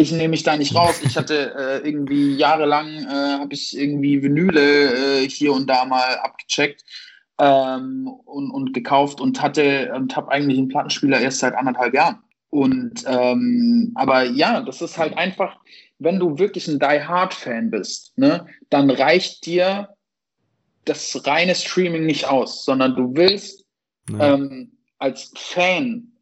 [0.00, 1.00] Ich nehme mich da nicht raus.
[1.02, 6.18] Ich hatte äh, irgendwie jahrelang, äh, habe ich irgendwie Vinyle äh, hier und da mal
[6.18, 6.84] abgecheckt
[7.40, 12.20] ähm, und, und gekauft und hatte und habe eigentlich einen Plattenspieler erst seit anderthalb Jahren.
[12.50, 15.56] Und ähm, aber ja, das ist halt einfach,
[15.98, 19.88] wenn du wirklich ein Die Hard Fan bist, ne, dann reicht dir
[20.84, 23.64] das reine Streaming nicht aus, sondern du willst
[24.10, 24.34] Ja.
[24.34, 26.12] ähm, als Fan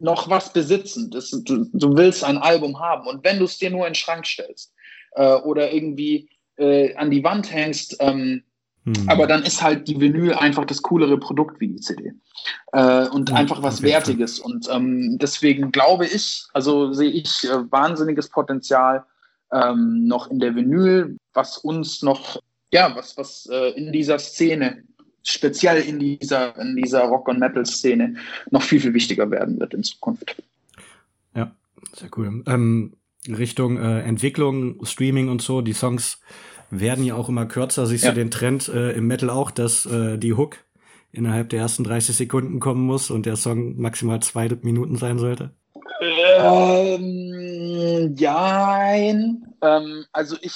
[0.00, 1.10] noch was besitzen.
[1.10, 3.06] Das, du, du willst ein Album haben.
[3.06, 4.72] Und wenn du es dir nur in den Schrank stellst
[5.12, 8.42] äh, oder irgendwie äh, an die Wand hängst, ähm,
[8.86, 9.08] Hm.
[9.08, 12.12] aber dann ist halt die Vinyl einfach das coolere Produkt wie die CD.
[12.72, 14.00] Äh, und Ja, einfach was jeden Fall.
[14.00, 14.38] Wertiges.
[14.38, 19.04] Und ähm, deswegen glaube ich, also sehe ich äh, wahnsinniges Potenzial
[19.52, 22.40] ähm, noch in der Vinyl, was uns noch,
[22.72, 24.82] ja, was, was äh, in dieser Szene,
[25.22, 28.14] speziell in dieser, in dieser Rock- und Metal-Szene,
[28.50, 30.42] noch viel, viel wichtiger werden wird in Zukunft.
[31.34, 31.54] Ja,
[31.94, 32.42] sehr cool.
[32.46, 32.94] Ähm,
[33.28, 36.20] Richtung äh, Entwicklung, Streaming und so, die Songs
[36.70, 37.86] werden ja auch immer kürzer.
[37.86, 38.10] Siehst Ja.
[38.10, 40.58] du den Trend äh, im Metal auch, dass äh, die Hook
[41.12, 45.50] innerhalb der ersten 30 Sekunden kommen muss und der Song maximal zwei Minuten sein sollte?
[46.40, 49.49] Ähm, jein.
[49.62, 50.52] Ähm, also ich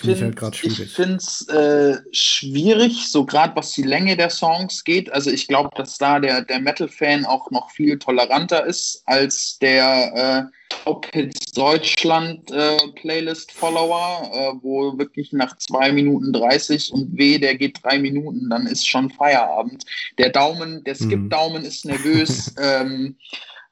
[0.00, 5.12] Finde finde halt es äh, schwierig, so gerade was die Länge der Songs geht.
[5.12, 10.48] Also ich glaube, dass da der, der Metal-Fan auch noch viel toleranter ist als der
[10.50, 17.38] äh, Top Hits Deutschland äh, Playlist-Follower, äh, wo wirklich nach zwei Minuten 30 und weh,
[17.38, 19.84] der geht drei Minuten, dann ist schon Feierabend.
[20.18, 21.10] Der Daumen, der Mhm.
[21.10, 22.54] Skip-Daumen ist nervös.
[22.60, 23.16] ähm,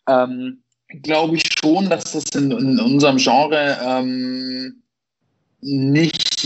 [0.07, 0.63] ähm,
[1.03, 4.83] glaube ich schon, dass das in, in unserem Genre ähm,
[5.61, 6.41] nicht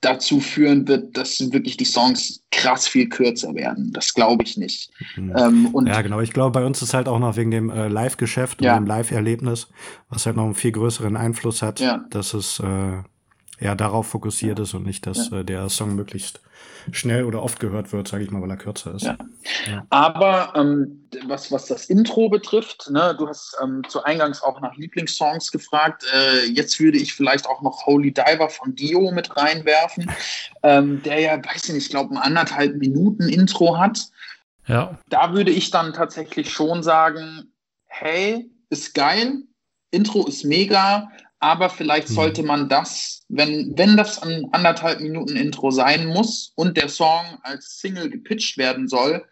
[0.00, 3.90] dazu führen wird, dass wirklich die Songs krass viel kürzer werden.
[3.94, 4.90] Das glaube ich nicht.
[5.14, 5.32] Hm.
[5.36, 6.20] Ähm, Ja, genau.
[6.20, 8.76] Ich glaube, bei uns ist halt auch noch wegen dem äh, Live-Geschäft Ja.
[8.76, 9.68] und dem Live-Erlebnis,
[10.10, 12.04] was halt noch einen viel größeren Einfluss hat, Ja.
[12.10, 13.02] dass es äh,
[13.58, 16.40] eher darauf fokussiert ist und nicht, dass äh, der Song möglichst
[16.92, 19.04] schnell oder oft gehört wird, sage ich mal, weil er kürzer ist.
[19.04, 19.16] Ja.
[19.90, 24.76] Aber ähm, was, was das Intro betrifft, ne, du hast ähm, zu Eingangs auch nach
[24.76, 26.04] Lieblingssongs gefragt.
[26.12, 30.10] Äh, jetzt würde ich vielleicht auch noch Holy Diver von Dio mit reinwerfen,
[30.62, 34.00] ähm, der ja, weiß ich nicht, ich glaube, ein anderthalb Minuten Intro hat.
[34.66, 34.98] Ja.
[35.08, 37.52] Da würde ich dann tatsächlich schon sagen,
[37.86, 39.42] hey, ist geil,
[39.90, 41.08] Intro ist mega,
[41.44, 42.14] aber vielleicht Mhm.
[42.14, 47.38] sollte man das, wenn, wenn das ein anderthalb Minuten Intro sein muss und der Song
[47.42, 49.24] als Single gepitcht werden soll,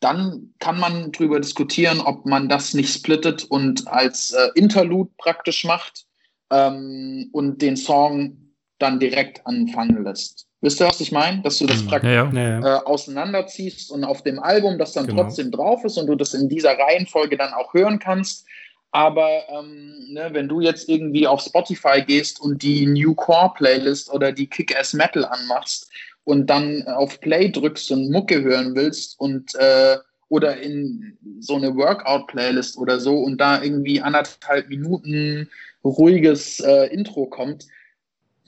[0.00, 5.64] dann kann man drüber diskutieren, ob man das nicht splittet und als äh, Interlude praktisch
[5.64, 6.04] macht
[6.50, 10.46] ähm, und den Song dann direkt anfangen lässt.
[10.60, 11.42] Wisst ihr, was ich meine?
[11.42, 11.88] Dass du das Mhm.
[11.88, 12.10] praktisch.
[12.12, 12.76] Ja, ja.
[12.78, 15.22] äh, auseinanderziehst und auf dem Album das dann Genau.
[15.24, 18.46] trotzdem drauf ist und du das in dieser Reihenfolge dann auch hören kannst.
[18.90, 24.10] Aber ähm, ne, wenn du jetzt irgendwie auf Spotify gehst und die New Core Playlist
[24.10, 25.90] oder die Kick-Ass Metal anmachst
[26.24, 31.74] und dann auf Play drückst und Mucke hören willst und äh, oder in so eine
[31.74, 35.48] Workout-Playlist oder so und da irgendwie anderthalb Minuten
[35.84, 37.66] ruhiges äh, Intro kommt.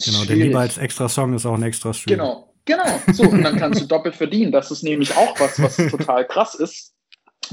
[0.05, 2.19] Genau, der lieber als extra Song ist auch ein extra Stream.
[2.19, 3.01] Genau, genau.
[3.13, 4.53] So, und dann kannst du doppelt verdienen.
[4.53, 6.95] Das ist nämlich auch was, was total krass ist,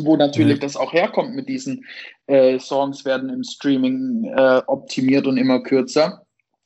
[0.06, 0.62] wo natürlich Ja.
[0.62, 1.86] das auch herkommt mit diesen
[2.28, 6.24] äh, Songs werden im Streaming äh, optimiert und immer kürzer.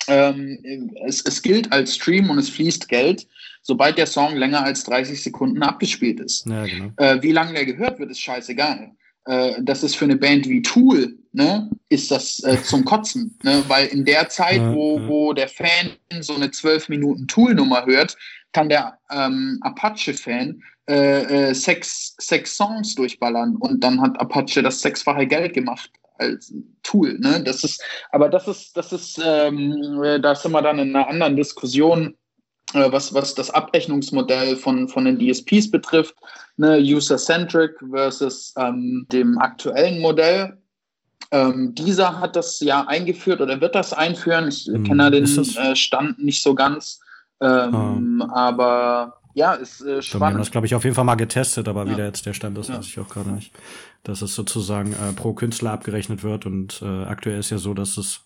[0.08, 3.28] Ähm, es, es gilt als Stream und es fließt Geld,
[3.62, 6.46] sobald der Song länger als 30 Sekunden abgespielt ist.
[6.48, 6.92] Ja, genau.
[6.98, 8.92] Äh, wie lange der gehört wird, ist scheißegal.
[9.26, 13.38] Äh, das ist für eine Band wie Tool, ne, ist das äh, zum Kotzen.
[13.44, 13.64] Ne?
[13.68, 15.08] Weil in der Zeit, Ja, wo, ja.
[15.08, 18.18] wo der Fan so eine 12 Minuten Tool-Nummer hört,
[18.54, 24.82] kann der ähm, Apache-Fan äh, äh, sechs, sechs Songs durchballern und dann hat Apache das
[24.82, 27.18] sechsfache Geld gemacht als Tool.
[27.18, 27.42] Ne?
[27.46, 27.82] Das ist,
[28.12, 32.14] aber das ist, das ist, ähm, äh, da sind wir dann in einer anderen Diskussion,
[32.74, 36.16] äh, was, was das Abrechnungsmodell von, von den DSPs betrifft,
[36.58, 40.58] ne, User-Centric versus ähm, dem aktuellen Modell.
[41.32, 44.50] Ähm, dieser hat das ja eingeführt oder wird das einführen.
[44.50, 47.00] Ich hm, kenne den äh, Stand nicht so ganz.
[47.40, 48.50] Ähm, ah.
[48.50, 50.22] Aber ja, ist äh, spannend.
[50.22, 51.92] Wir haben das, glaube ich, auf jeden Fall mal getestet, aber ja.
[51.92, 52.78] wie da jetzt der Stand ist, ja.
[52.78, 53.54] weiß ich auch gerade nicht.
[54.04, 57.98] Dass es sozusagen äh, pro Künstler abgerechnet wird und äh, aktuell ist ja so, dass
[57.98, 58.22] es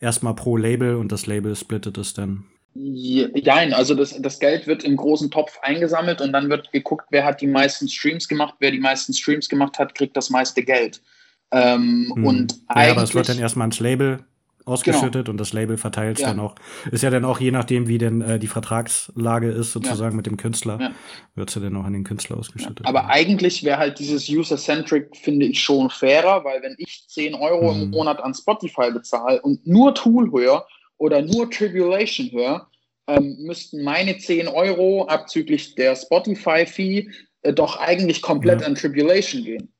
[0.00, 2.44] erstmal pro Label und das Label splittet es dann.
[2.74, 7.24] Nein, also das, das Geld wird im großen Topf eingesammelt und dann wird geguckt, wer
[7.24, 8.54] hat die meisten Streams gemacht.
[8.60, 11.02] Wer die meisten Streams gemacht hat, kriegt das meiste Geld.
[11.50, 12.24] Ähm, hm.
[12.24, 14.24] Und ja, aber es wird dann erstmal ans Label
[14.64, 15.30] ausgeschüttet genau.
[15.30, 16.28] und das Label verteilt es ja.
[16.28, 16.54] dann auch.
[16.90, 20.16] Ist ja dann auch je nachdem, wie denn äh, die Vertragslage ist, sozusagen ja.
[20.16, 20.90] mit dem Künstler, ja.
[21.34, 22.86] wird es ja dann auch an den Künstler ausgeschüttet.
[22.86, 27.74] Aber eigentlich wäre halt dieses User-Centric, finde ich, schon fairer, weil wenn ich 10 Euro
[27.74, 27.82] mhm.
[27.82, 30.66] im Monat an Spotify bezahle und nur Tool höre
[30.98, 32.68] oder nur Tribulation höre,
[33.06, 37.08] ähm, müssten meine 10 Euro abzüglich der Spotify-Fee
[37.42, 39.72] äh, doch eigentlich komplett an Tribulation gehen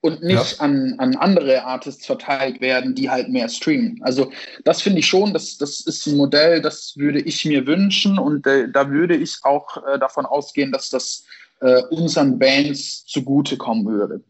[0.00, 0.60] und nicht ja.
[0.60, 4.00] an, an andere Artists verteilt werden, die halt mehr streamen.
[4.02, 4.32] Also
[4.64, 8.46] das finde ich schon, das, das ist ein Modell, das würde ich mir wünschen und
[8.46, 11.24] äh, da würde ich auch äh, davon ausgehen, dass das
[11.60, 14.22] äh, unseren Bands zugutekommen würde.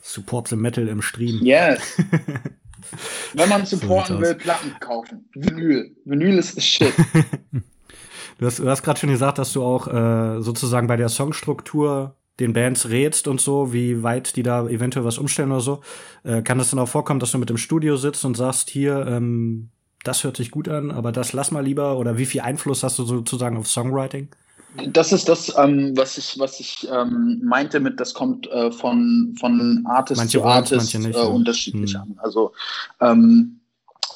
[0.00, 1.40] Support the Metal im Stream.
[1.42, 1.80] Yes.
[3.34, 5.28] Wenn man supporten so will, Platten kaufen.
[5.34, 5.94] Vinyl.
[6.04, 6.94] Vinyl ist shit.
[8.38, 12.16] du hast, du hast gerade schon gesagt, dass du auch äh, sozusagen bei der Songstruktur
[12.40, 15.80] den Bands rätst und so, wie weit die da eventuell was umstellen oder so,
[16.22, 19.06] äh, kann das dann auch vorkommen, dass du mit dem Studio sitzt und sagst, hier,
[19.06, 19.70] ähm,
[20.04, 22.98] das hört sich gut an, aber das lass mal lieber oder wie viel Einfluss hast
[22.98, 24.28] du sozusagen auf Songwriting?
[24.88, 29.34] Das ist das, ähm, was ich, was ich ähm, meinte mit, das kommt äh, von,
[29.40, 32.02] von Artist manche zu Artist manche nicht, äh, unterschiedlich hm.
[32.02, 32.18] an.
[32.18, 32.52] Also
[33.00, 33.60] ähm,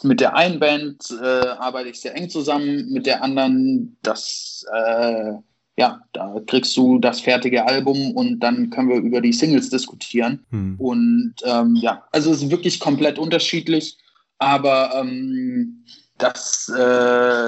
[0.03, 5.33] mit der einen Band äh, arbeite ich sehr eng zusammen, mit der anderen das äh,
[5.81, 10.45] ja, da kriegst du das fertige Album und dann können wir über die Singles diskutieren.
[10.51, 10.75] Hm.
[10.79, 13.97] Und ähm, ja, also es ist wirklich komplett unterschiedlich,
[14.37, 15.87] aber ähm,
[16.19, 17.47] das äh,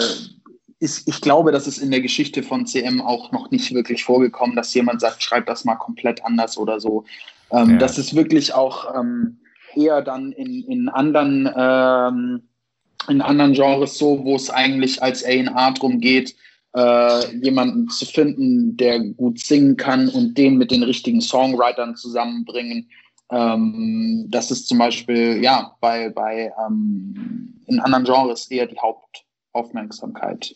[0.78, 4.56] ist, ich glaube, das ist in der Geschichte von CM auch noch nicht wirklich vorgekommen,
[4.56, 7.04] dass jemand sagt, schreib das mal komplett anders oder so.
[7.50, 7.76] Ähm, ja.
[7.76, 9.40] Das ist wirklich auch ähm,
[9.74, 12.48] eher dann in, in anderen ähm,
[13.08, 16.34] in anderen Genres so, wo es eigentlich als A&R drum geht,
[16.74, 22.88] äh, jemanden zu finden, der gut singen kann und den mit den richtigen Songwritern zusammenbringen.
[23.30, 30.54] Ähm, das ist zum Beispiel, ja, bei, bei ähm, in anderen Genres eher die Hauptaufmerksamkeit,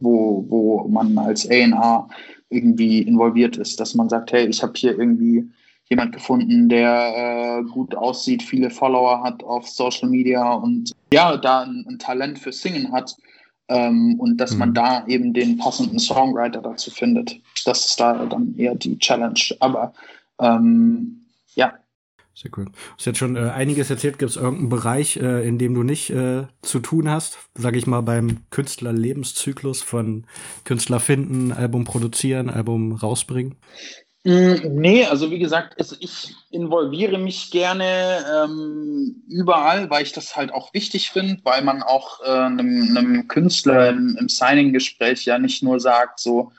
[0.00, 2.08] wo, wo man als A&R
[2.50, 5.50] irgendwie involviert ist, dass man sagt, hey, ich habe hier irgendwie
[5.88, 11.62] jemand gefunden, der äh, gut aussieht, viele Follower hat auf Social Media und ja, da
[11.62, 13.16] ein, ein Talent für Singen hat
[13.68, 14.58] ähm, und dass mhm.
[14.58, 17.36] man da eben den passenden Songwriter dazu findet.
[17.64, 19.40] Das ist da dann eher die Challenge.
[19.60, 19.92] Aber
[20.40, 21.22] ähm,
[21.54, 21.74] ja.
[22.34, 22.64] Sehr cool.
[22.64, 24.18] Du hast jetzt schon äh, einiges erzählt.
[24.18, 27.38] Gibt es irgendeinen Bereich, äh, in dem du nicht äh, zu tun hast?
[27.54, 30.26] Sag ich mal beim Künstlerlebenszyklus von
[30.64, 33.54] Künstler finden, Album produzieren, Album rausbringen?
[34.26, 40.34] Mm, nee, also wie gesagt, also ich involviere mich gerne ähm, überall, weil ich das
[40.34, 45.38] halt auch wichtig finde, weil man auch äh, einem, einem Künstler im, im Signing-Gespräch ja
[45.38, 46.52] nicht nur sagt so,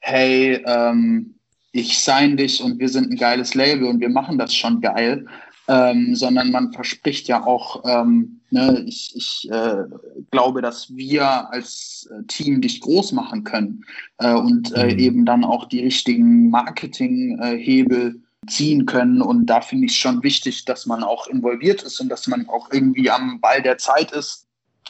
[0.00, 1.34] hey, ähm,
[1.72, 5.26] ich sign dich und wir sind ein geiles Label und wir machen das schon geil,
[5.66, 9.84] ähm, sondern man verspricht ja auch, ähm, ne, ich, ich äh,
[10.30, 13.84] glaube, dass wir als äh, Team dich groß machen können
[14.18, 14.98] äh, und äh, mhm.
[14.98, 19.22] eben dann auch die richtigen Marketinghebel ziehen können.
[19.22, 22.46] Und da finde ich es schon wichtig, dass man auch involviert ist und dass man
[22.48, 24.46] auch irgendwie am Ball der Zeit ist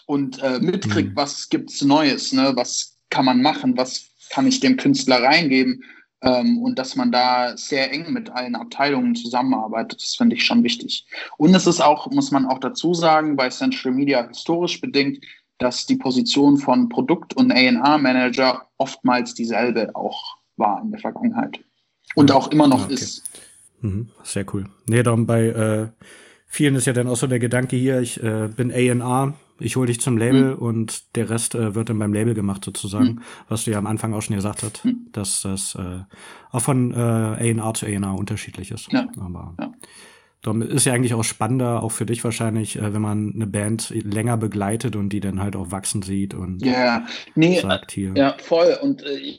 [0.06, 1.16] und äh, mitkriegt, mhm.
[1.16, 2.52] was gibt's Neues, ne?
[2.56, 5.84] was kann man machen, was kann ich dem Künstler reingeben
[6.24, 10.62] ähm, und dass man da sehr eng mit allen Abteilungen zusammenarbeitet, das finde ich schon
[10.62, 11.06] wichtig.
[11.36, 15.24] Und es ist auch, muss man auch dazu sagen, bei Central Media historisch bedingt,
[15.58, 21.60] dass die Position von Produkt- und A&R-Manager oftmals dieselbe auch war in der Vergangenheit
[22.14, 22.94] und auch immer noch okay.
[22.94, 23.22] ist.
[23.80, 24.66] Mhm, sehr cool.
[24.86, 25.88] Nee, darum bei äh,
[26.46, 29.86] vielen ist ja dann auch so der Gedanke hier, ich äh, bin A&R, ich hole
[29.86, 30.58] dich zum Label mhm.
[30.62, 33.20] und der Rest äh, wird dann beim Label gemacht sozusagen, mhm.
[33.48, 35.06] was du ja am Anfang auch schon gesagt hast, mhm.
[35.12, 36.00] dass das äh,
[36.50, 38.92] auch von äh, A&R zu A&R unterschiedlich ist.
[38.92, 39.08] Ja.
[39.18, 39.72] Aber ja.
[40.44, 43.88] Darum ist ja eigentlich auch spannender, auch für dich wahrscheinlich, äh, wenn man eine Band
[43.90, 48.12] länger begleitet und die dann halt auch wachsen sieht und ja, nee, sagt hier.
[48.14, 48.76] Ja, voll.
[48.82, 49.38] Und äh,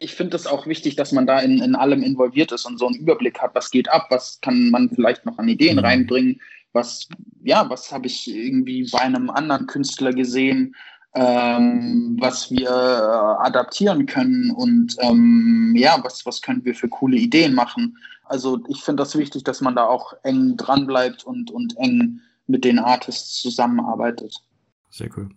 [0.00, 2.88] ich finde es auch wichtig, dass man da in, in allem involviert ist und so
[2.88, 5.84] einen Überblick hat, was geht ab, was kann man vielleicht noch an Ideen mhm.
[5.84, 6.40] reinbringen
[6.78, 7.08] was,
[7.42, 10.74] ja, was habe ich irgendwie bei einem anderen Künstler gesehen,
[11.14, 17.16] ähm, was wir äh, adaptieren können und ähm, ja, was, was können wir für coole
[17.16, 17.96] Ideen machen.
[18.24, 22.20] Also ich finde das wichtig, dass man da auch eng dran bleibt und, und eng
[22.46, 24.36] mit den Artists zusammenarbeitet.
[24.90, 25.28] Sehr cool.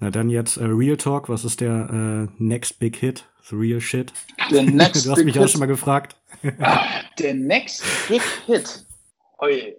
[0.00, 3.24] Na dann jetzt äh, Real Talk, was ist der äh, Next Big Hit?
[3.48, 4.12] The Real Shit?
[4.50, 6.16] Der next du hast mich auch schon mal gefragt.
[6.58, 6.84] Ah,
[7.18, 8.84] der Next Big Hit.
[9.38, 9.76] Oi.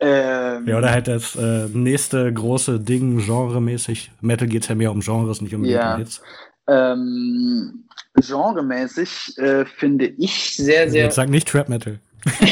[0.00, 4.10] Ähm, Ja, oder halt das äh, nächste große Ding, genremäßig.
[4.20, 5.96] Metal geht's ja mehr um Genres, nicht um Ja.
[5.96, 6.20] Hits.
[6.68, 7.84] ähm,
[8.14, 11.04] genremäßig äh, finde ich sehr, sehr.
[11.04, 11.98] Jetzt sag nicht Trap Metal.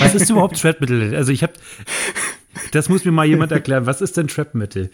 [0.01, 1.15] Was ist überhaupt Trap Metal?
[1.15, 1.55] Also ich habe,
[2.73, 3.87] das muss mir mal jemand erklären.
[3.87, 4.91] Was ist denn Trap Metal?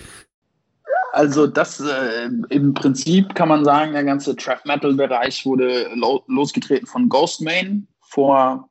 [1.13, 6.23] Also das äh, im Prinzip kann man sagen, der ganze Trap Metal Bereich wurde lo
[6.29, 8.69] losgetreten von Ghostman vor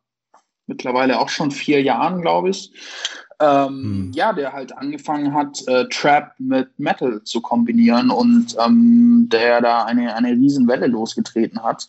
[0.67, 2.71] mittlerweile auch schon vier Jahren, glaube ich.
[3.39, 4.11] Ähm, Hm.
[4.13, 9.85] Ja, der halt angefangen hat, äh, Trap mit Metal zu kombinieren und ähm, der da
[9.85, 11.87] eine, eine Riesenwelle losgetreten hat.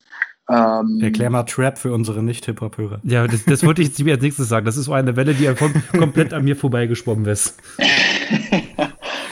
[0.51, 3.01] Ähm, Erklär mal Trap für unsere Nicht-Hip-Hop-Hörer.
[3.05, 4.65] Ja, das, das wollte ich jetzt als nächstes sagen.
[4.65, 7.57] Das ist so eine Welle, die einfach komplett an mir vorbeigeschwommen ist.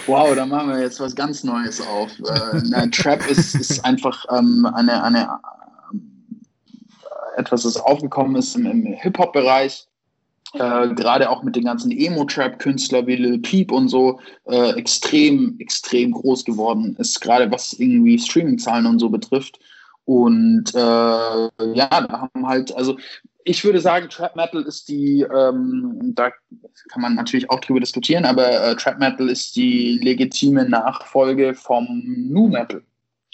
[0.07, 2.11] Wow, da machen wir jetzt was ganz Neues auf.
[2.21, 5.29] Äh, na, Trap ist, ist einfach ähm, eine, eine
[5.93, 6.41] ähm,
[7.37, 9.89] etwas, das aufgekommen ist im, im Hip-Hop-Bereich.
[10.59, 16.13] Äh, Gerade auch mit den ganzen Emo-Trap-Künstlern wie Lil Peep und so äh, extrem, extrem
[16.13, 19.59] groß geworden ist, gerade was irgendwie Streaming-Zahlen und so betrifft.
[20.05, 21.51] Und äh, ja,
[21.89, 22.97] da haben halt, also
[23.45, 26.31] ich würde sagen, Trap Metal ist die, ähm, da
[26.89, 32.03] kann man natürlich auch drüber diskutieren, aber äh, Trap Metal ist die legitime Nachfolge vom
[32.05, 32.83] Nu Metal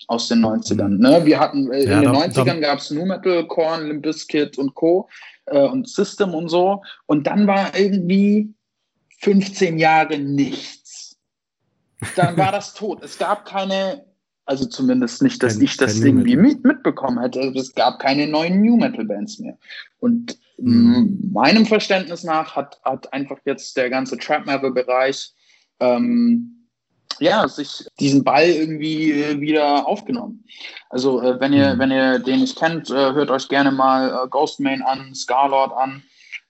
[0.09, 0.99] aus den 90ern.
[0.99, 1.25] Ne?
[1.25, 4.03] Wir hatten äh, Ja, in den da- 90ern da- gab es Nu Metal, Korn, Limp
[4.03, 5.09] Bizkit und Co.
[5.47, 6.83] Äh, und System und so.
[7.07, 8.53] Und dann war irgendwie
[9.21, 11.19] 15 Jahre nichts.
[12.17, 13.03] Dann war das tot.
[13.05, 14.05] Es gab keine,
[14.45, 17.41] also zumindest nicht, dass Kein- ich das irgendwie mit, mitbekommen hätte.
[17.41, 19.57] Also es gab keine neuen New Metal Bands mehr.
[20.01, 21.31] Und Mhm.
[21.33, 25.33] meinem Verständnis nach hat, hat einfach jetzt der ganze Trap Metal Bereich
[25.81, 26.62] ähm,
[27.21, 30.45] ja, sich diesen Ball irgendwie äh, wieder aufgenommen.
[30.91, 31.79] Also äh, wenn ihr, Mhm.
[31.79, 36.03] wenn ihr den nicht kennt, äh, hört euch gerne mal äh, Ghostman an, Scarlord an,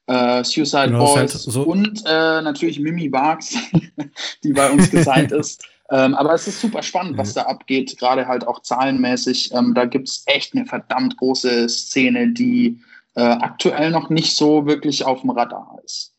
[0.07, 3.55] äh, Suicide Genau, Boys halt so- und äh, natürlich Mimi Barks,
[4.45, 5.65] die bei uns gesigned ist.
[5.91, 9.53] Ähm, aber es ist super spannend, was da abgeht, gerade halt auch zahlenmäßig.
[9.53, 12.81] Ähm, da gibt es echt eine verdammt große Szene, die
[13.15, 16.12] aktuell noch nicht so wirklich auf dem Radar ist.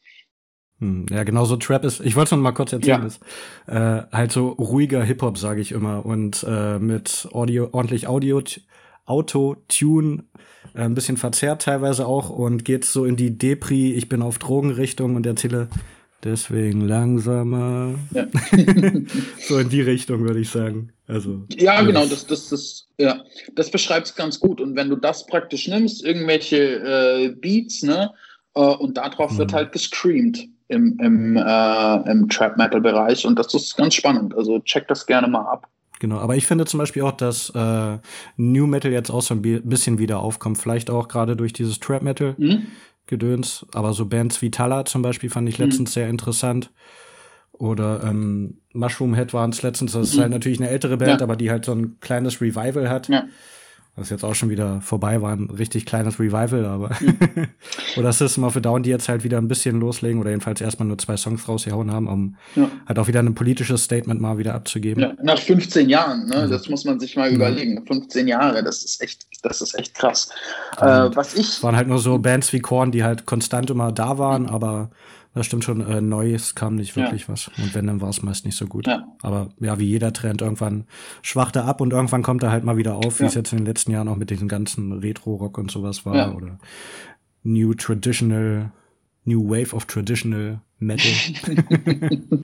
[0.83, 2.01] Hm, ja, genau so Trap ist.
[2.01, 3.01] Ich wollte es noch mal kurz erzählen.
[3.01, 3.07] Ja.
[3.07, 3.21] Ist,
[3.67, 6.05] äh, halt so ruhiger Hip-Hop, sage ich immer.
[6.05, 8.43] Und äh, mit Audio, ordentlich Audio,
[9.05, 10.25] Auto-Tune,
[10.75, 14.39] äh, ein bisschen verzerrt teilweise auch und geht so in die Depri, ich bin auf
[14.39, 15.69] Drogenrichtung und erzähle
[16.21, 17.95] deswegen langsamer.
[18.11, 18.27] Ja.
[19.39, 20.91] so in die Richtung, würde ich sagen.
[21.07, 21.45] Also.
[21.55, 21.87] Ja, alles.
[21.87, 23.23] genau, das, das, das, ja,
[23.55, 24.59] das beschreibt es ganz gut.
[24.59, 28.11] Und wenn du das praktisch nimmst, irgendwelche äh, Beats, ne,
[28.55, 29.55] äh, und darauf wird Mhm.
[29.55, 33.25] halt gescreamt im, im, äh, im Trap-Metal-Bereich.
[33.25, 34.35] Und das ist ganz spannend.
[34.35, 35.67] Also check das gerne mal ab.
[35.99, 37.97] Genau, aber ich finde zum Beispiel auch, dass äh,
[38.37, 40.57] New Metal jetzt auch so ein bi- bisschen wieder aufkommt.
[40.57, 42.35] Vielleicht auch gerade durch dieses Trap Metal.
[42.37, 42.67] Mhm.
[43.07, 43.65] Gedöns.
[43.73, 45.65] Aber so Bands wie Tala zum Beispiel fand ich Mhm.
[45.65, 46.71] letztens sehr interessant.
[47.51, 49.91] Oder ähm, Mushroom Head waren es letztens.
[49.93, 50.21] Das ist Mhm.
[50.21, 51.25] halt natürlich eine ältere Band, Ja.
[51.25, 53.07] aber die halt so ein kleines Revival hat.
[53.09, 53.25] Ja.
[53.95, 56.89] Was jetzt auch schon wieder vorbei war, ein richtig kleines Revival, aber.
[56.99, 57.47] Mhm.
[57.97, 60.87] oder System of a Down, die jetzt halt wieder ein bisschen loslegen oder jedenfalls erstmal
[60.87, 62.69] nur zwei Songs rausgehauen haben, um Ja.
[62.87, 65.03] halt auch wieder ein politisches Statement mal wieder abzugeben.
[65.03, 66.47] Ja, nach 15 Jahren, ne?
[66.47, 66.49] Mhm.
[66.49, 67.35] das muss man sich mal Mhm.
[67.35, 67.85] überlegen.
[67.85, 70.29] 15 Jahre, das ist echt, das ist echt krass.
[70.77, 73.91] Äh, was ich, Es waren halt nur so Bands wie Korn, die halt konstant immer
[73.91, 74.89] da waren, aber
[75.33, 77.03] das stimmt schon, äh, Neues kam nicht Ja.
[77.03, 77.49] wirklich was.
[77.57, 78.87] Und wenn, dann war es meist nicht so gut.
[78.87, 79.03] Ja.
[79.21, 80.85] Aber ja, wie jeder Trend, irgendwann
[81.21, 83.29] schwacht er ab und irgendwann kommt er halt mal wieder auf, wie Ja.
[83.29, 86.15] es jetzt in den letzten Jahren auch mit diesem ganzen Retro-Rock und sowas war.
[86.15, 86.33] Ja.
[86.33, 86.57] Oder
[87.43, 88.71] New Traditional,
[89.25, 91.11] New Wave of Traditional Metal.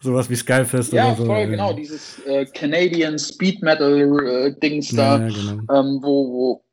[0.00, 1.24] Sowas wie Skyfest ja, oder so.
[1.26, 5.20] voll, äh, genau, dieses äh, Canadian Speed Metal äh, Dings da.
[5.20, 5.52] Ja, genau.
[5.72, 6.64] ähm, wo, wo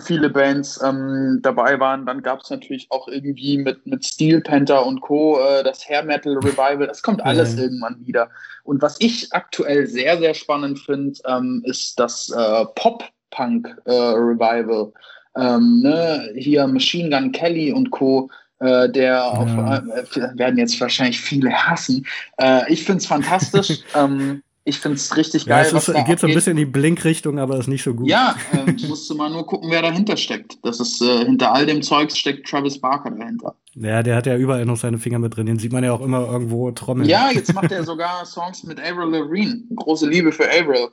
[0.00, 2.06] viele Bands ähm, dabei waren.
[2.06, 5.38] Dann gab es natürlich auch irgendwie mit, mit Steel Panther und Co.
[5.40, 6.86] Äh, das Hair Metal Revival.
[6.86, 7.62] Das kommt alles Ja.
[7.62, 8.30] irgendwann wieder.
[8.64, 14.92] Und was ich aktuell sehr, sehr spannend finde, ähm, ist das äh, Pop-Punk äh, Revival.
[15.36, 16.30] Ähm, ne?
[16.36, 18.30] Hier Machine Gun Kelly und Co.
[18.60, 19.78] Äh, der auf, Ja.
[19.78, 22.06] äh, werden jetzt wahrscheinlich viele hassen.
[22.40, 23.80] Äh, ich finde es fantastisch.
[23.94, 25.66] ähm, ich finde es richtig Ja, geil.
[25.66, 28.08] es was ist, geht so ein bisschen in die Blinkrichtung, aber ist nicht so gut.
[28.08, 30.58] Ja, ähm, musst du mal nur gucken, wer dahinter steckt.
[30.64, 33.54] Das ist, äh, hinter all dem Zeugs steckt Travis Barker dahinter.
[33.74, 35.46] Ja, der hat ja überall noch seine Finger mit drin.
[35.46, 37.08] Den sieht man ja auch immer irgendwo trommeln.
[37.08, 39.62] Ja, jetzt macht er sogar Songs mit Avril Lavigne.
[39.74, 40.88] Große Liebe für Avril.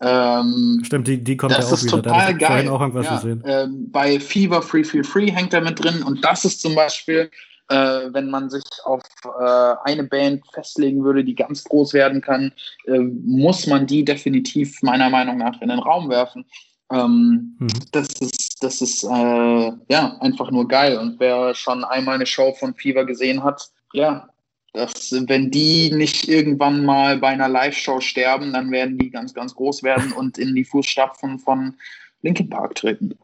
[0.00, 2.02] Ähm, Stimmt, die, die kommt das ja auch ist wieder.
[2.02, 2.68] total da geil.
[2.68, 3.42] auch irgendwas ja, gesehen.
[3.46, 7.30] Ähm, bei Fever Free Feel Free hängt er mit drin und das ist zum Beispiel,
[7.72, 12.52] äh, wenn man sich auf äh, eine Band festlegen würde, die ganz groß werden kann,
[12.86, 16.44] äh, muss man die definitiv meiner Meinung nach in den Raum werfen.
[16.92, 17.68] Ähm, mhm.
[17.92, 20.98] Das ist, das ist äh, ja einfach nur geil.
[20.98, 24.28] Und wer schon einmal eine Show von Fever gesehen hat, ja,
[24.74, 29.54] dass wenn die nicht irgendwann mal bei einer Live-Show sterben, dann werden die ganz, ganz
[29.54, 31.74] groß werden und in die Fußstapfen von
[32.20, 33.18] Linkin Park treten.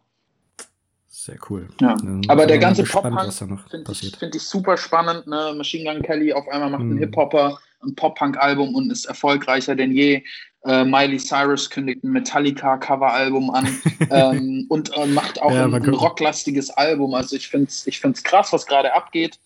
[1.20, 1.66] Sehr cool.
[1.80, 1.96] Ja.
[2.28, 3.60] Aber der ganze Pop-Punk finde
[3.90, 5.26] ich, find ich, super spannend.
[5.26, 5.52] Ne?
[5.56, 6.92] Machine Gun Kelly auf einmal macht mhm.
[6.92, 10.22] einen Hip-Hopper, ein Pop-Punk-Album und ist erfolgreicher denn je.
[10.64, 13.66] Äh, Miley Cyrus kündigt ein Metallica-Cover-Album an
[14.10, 17.14] ähm, und äh, macht auch ja, ein, ein rocklastiges Album.
[17.14, 19.40] Also ich finde es ich find's krass, was gerade abgeht.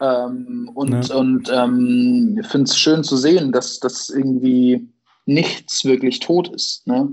[0.00, 1.14] Ähm, und ja.
[1.16, 4.88] und ähm, ich finde es schön zu sehen, dass das irgendwie
[5.24, 6.86] nichts wirklich tot ist.
[6.86, 7.12] Ne?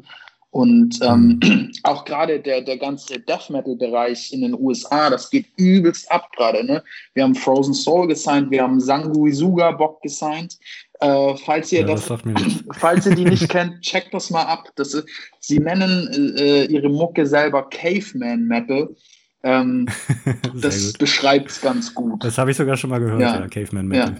[0.53, 1.71] Und ähm, mhm.
[1.83, 6.63] auch gerade der, der ganze Death Metal-Bereich in den USA, das geht übelst ab gerade.
[6.63, 6.83] Ne?
[7.15, 10.59] Wir haben Frozen Soul gesigned, wir haben Sanguisuga Bock gesigned.
[10.99, 12.21] Äh, falls ihr ja, das, das
[12.73, 14.69] falls ihr die nicht kennt, checkt das mal ab.
[14.75, 15.07] Das ist,
[15.39, 18.95] sie nennen äh, ihre Mucke selber Caveman Metal.
[19.43, 19.87] Ähm,
[20.55, 22.23] das beschreibt es ganz gut.
[22.23, 24.17] Das habe ich sogar schon mal gehört, ja, ja Caveman Metal.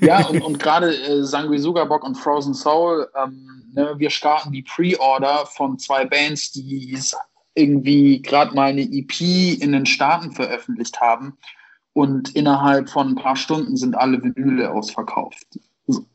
[0.00, 4.52] Ja, ja und, und gerade äh, Sanguisuga Bock und Frozen Soul, ähm, ne, wir starten
[4.52, 6.96] die Pre-Order von zwei Bands, die
[7.54, 9.20] irgendwie gerade mal eine EP
[9.60, 11.36] in den Staaten veröffentlicht haben.
[11.92, 15.44] Und innerhalb von ein paar Stunden sind alle Vinyle ausverkauft.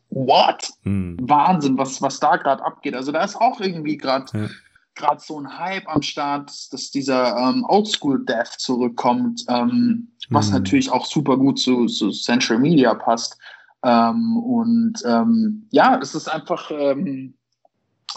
[0.10, 0.72] What?
[0.84, 1.18] Hm.
[1.22, 2.96] Wahnsinn, was, was da gerade abgeht.
[2.96, 4.48] Also da ist auch irgendwie gerade ja
[4.98, 10.54] gerade so ein Hype am Start, dass dieser ähm, Oldschool-Dev zurückkommt, ähm, was mhm.
[10.54, 13.38] natürlich auch super gut zu, zu Central Media passt.
[13.84, 17.36] Ähm, und ähm, ja, es ist einfach ähm,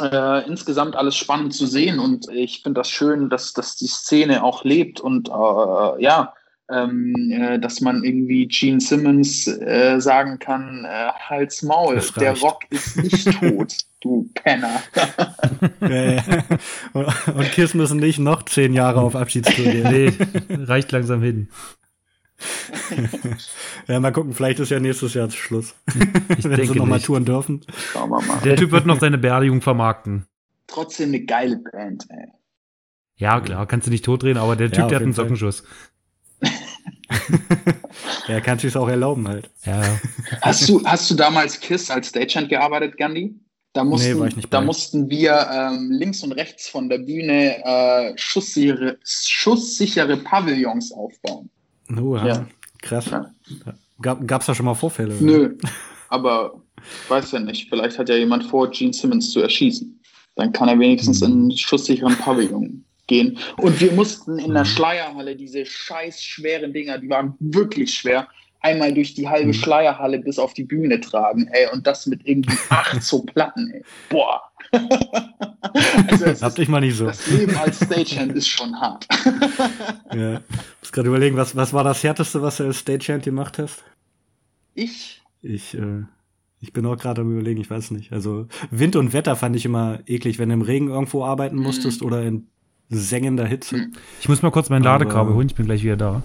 [0.01, 4.43] äh, insgesamt alles spannend zu sehen und ich finde das schön, dass, dass die Szene
[4.43, 6.33] auch lebt und äh, ja,
[6.71, 12.65] ähm, äh, dass man irgendwie Gene Simmons äh, sagen kann, äh, Hals Maul, der Rock
[12.71, 14.81] ist nicht tot, du Penner.
[15.81, 16.45] ja, ja.
[16.93, 19.81] Und Kiss müssen nicht noch zehn Jahre auf Abschiedstour gehen.
[19.91, 20.13] Nee,
[20.49, 21.49] reicht langsam hin.
[23.89, 25.75] ja, mal gucken, vielleicht ist ja nächstes Jahr Schluss.
[26.39, 27.63] Ich Wenn sie nochmal touren dürfen.
[27.93, 28.41] Schauen wir mal.
[28.45, 30.27] Der Typ wird noch seine Beerdigung vermarkten.
[30.67, 32.29] Trotzdem eine geile Band, ey.
[33.17, 35.65] Ja, klar, kannst du nicht totdrehen, aber der Typ, ja, der hat einen Sockenschuss.
[38.29, 39.51] ja, kannst du es auch erlauben halt.
[39.65, 39.83] Ja.
[40.43, 43.35] Hast du, hast du damals KISS als Stagehand gearbeitet, Gandhi?
[43.73, 48.99] Da mussten, nee, da mussten wir ähm, links und rechts von der Bühne äh, schusssichere,
[49.05, 51.49] schusssichere Pavillons aufbauen.
[51.97, 52.47] Oh, ja.
[52.83, 53.07] Krass.
[53.11, 53.31] Ja.
[54.01, 55.15] Gab es da schon mal Vorfälle?
[55.21, 55.57] Nö,
[56.09, 56.61] aber
[57.09, 57.69] weiß ja nicht.
[57.69, 60.01] Vielleicht hat ja jemand vor, Gene Simmons zu erschießen.
[60.35, 61.27] Dann kann er wenigstens hm.
[61.27, 63.39] in einen schusssicheren Pavillon gehen.
[63.59, 64.69] Und wir mussten in der mhm.
[64.69, 68.29] Schleierhalle diese scheiß schweren Dinger, die waren wirklich schwer,
[68.61, 69.55] einmal durch die halbe mhm.
[69.55, 73.83] Schleierhalle bis auf die Bühne tragen, ey, und das mit irgendwie acht so Platten, ey.
[74.09, 74.43] Boah.
[76.09, 77.07] also Habt ich mal nicht so.
[77.07, 79.07] Das Leben als Stagehand ist schon hart.
[80.15, 80.37] ja.
[80.37, 83.83] Ich muss gerade überlegen, was, was war das Härteste, was du als Stagehand gemacht hast?
[84.75, 85.21] Ich?
[85.43, 86.05] Ich, äh,
[86.61, 88.13] ich bin auch gerade am überlegen, ich weiß nicht.
[88.13, 92.03] Also Wind und Wetter fand ich immer eklig, wenn du im Regen irgendwo arbeiten musstest
[92.03, 92.07] mhm.
[92.07, 92.47] oder in
[92.91, 93.77] sengender Hitze.
[93.77, 93.93] Hm.
[94.21, 96.23] Ich muss mal kurz mein Ladekabel holen, ich bin gleich wieder da.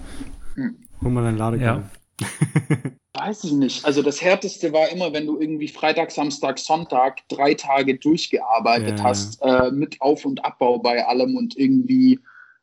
[0.54, 0.76] Hm.
[1.02, 1.84] Hol mal dein Ladekabel.
[1.84, 2.26] Ja.
[3.14, 3.84] Weiß ich nicht.
[3.84, 9.04] Also das Härteste war immer, wenn du irgendwie Freitag, Samstag, Sonntag drei Tage durchgearbeitet ja.
[9.04, 12.20] hast, äh, mit Auf- und Abbau bei allem und irgendwie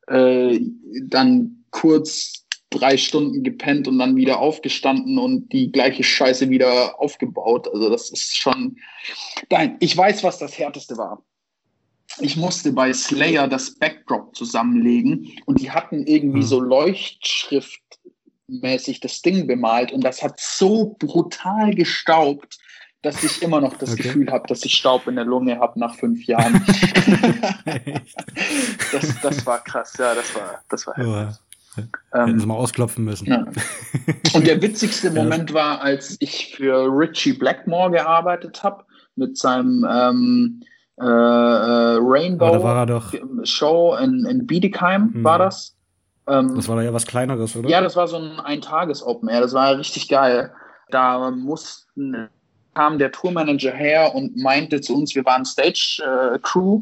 [0.07, 0.59] äh,
[1.07, 7.67] dann kurz drei Stunden gepennt und dann wieder aufgestanden und die gleiche Scheiße wieder aufgebaut.
[7.71, 8.77] Also das ist schon.
[9.49, 11.23] Nein, ich weiß, was das Härteste war
[12.19, 16.47] ich musste bei Slayer das Backdrop zusammenlegen und die hatten irgendwie hm.
[16.47, 22.59] so Leuchtschriftmäßig das Ding bemalt und das hat so brutal gestaubt,
[23.01, 24.03] dass ich immer noch das okay.
[24.03, 26.53] Gefühl habe, dass ich Staub in der Lunge habe nach fünf Jahren.
[28.91, 31.39] das, das war krass, ja, das war, das war heftig.
[32.11, 33.27] Hätten sie mal ausklopfen müssen.
[33.27, 33.45] Ja.
[34.33, 38.85] Und der witzigste Moment war, als ich für Richie Blackmore gearbeitet habe
[39.15, 40.61] mit seinem ähm,
[40.99, 43.13] äh, äh, Rainbow doch,
[43.43, 45.23] Show in, in Bietigheim mhm.
[45.23, 45.75] war das.
[46.27, 47.69] Ähm, das war da ja was Kleineres, oder?
[47.69, 49.41] Ja, das war so ein Eintages-Open Air.
[49.41, 50.51] Das war richtig geil.
[50.89, 52.29] Da mussten,
[52.75, 56.81] kam der Tourmanager her und meinte zu uns, wir waren Stage-Crew.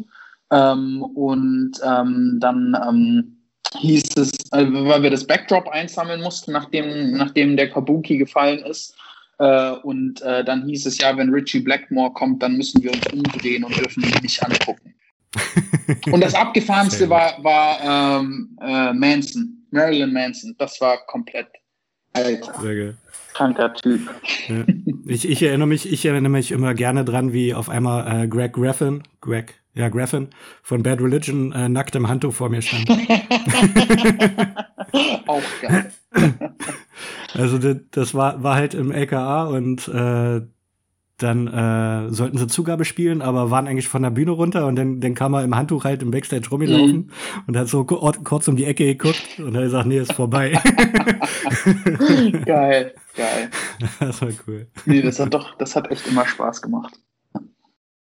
[0.52, 3.38] Äh, ähm, und ähm, dann ähm,
[3.78, 8.96] hieß es, äh, weil wir das Backdrop einsammeln mussten, nachdem, nachdem der Kabuki gefallen ist.
[9.42, 13.08] Äh, und äh, dann hieß es ja, wenn Richie Blackmore kommt, dann müssen wir uns
[13.08, 14.94] umdrehen und dürfen ihn nicht angucken.
[16.12, 20.54] und das abgefahrenste war, war ähm, äh, Manson, Marilyn Manson.
[20.60, 21.48] Das war komplett
[22.14, 22.54] Alter.
[22.62, 22.98] Sehr geil.
[23.34, 24.02] Kranker Typ.
[24.48, 24.64] Ja.
[25.08, 28.54] Ich, ich, erinnere mich, ich erinnere mich immer gerne dran, wie auf einmal äh, Greg
[28.54, 30.28] Graffin, Greg, ja, Graffin
[30.62, 32.88] von Bad Religion äh, nackt im Handtuch vor mir stand.
[35.26, 35.92] Auch geil.
[37.34, 40.42] Also das, das war, war halt im LKA und äh,
[41.22, 45.02] dann äh, sollten sie Zugabe spielen, aber waren eigentlich von der Bühne runter und dann,
[45.02, 47.12] dann kam er im Handtuch halt im Backstage rumgelaufen mhm.
[47.48, 50.52] und hat so kurz um die Ecke geguckt und er sagt, nee, ist vorbei.
[52.46, 53.50] geil, geil.
[54.00, 54.68] Das war cool.
[54.86, 57.00] Nee, das hat doch, das hat echt immer Spaß gemacht.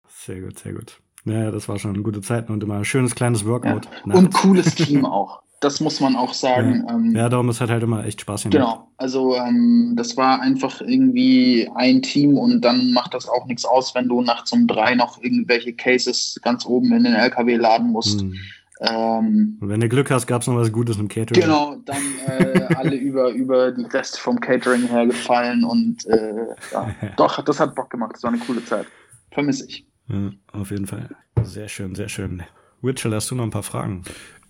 [0.08, 1.00] Sehr gut, sehr gut.
[1.24, 3.88] Naja, das war schon gute Zeit und immer ein schönes kleines Workout.
[4.06, 4.14] Ja.
[4.14, 6.84] Und cooles Team auch das muss man auch sagen.
[6.86, 8.52] Ja, ähm, ja darum ist halt, halt immer echt Spaß gemacht.
[8.52, 13.64] Genau, also ähm, das war einfach irgendwie ein Team und dann macht das auch nichts
[13.64, 17.90] aus, wenn du nachts um drei noch irgendwelche Cases ganz oben in den LKW laden
[17.90, 18.20] musst.
[18.20, 18.34] Hm.
[18.80, 21.42] Ähm, wenn du Glück hast, gab es noch was Gutes im Catering.
[21.42, 21.96] Genau, dann
[22.26, 26.34] äh, alle über, über die Reste vom Catering hergefallen und äh,
[26.72, 28.12] ja, doch, das hat Bock gemacht.
[28.14, 28.86] Das war eine coole Zeit.
[29.30, 29.86] Vermisse ich.
[30.09, 31.09] Ja, auf jeden Fall.
[31.42, 32.42] Sehr schön, sehr schön.
[32.82, 34.02] Witchell, hast du noch ein paar Fragen?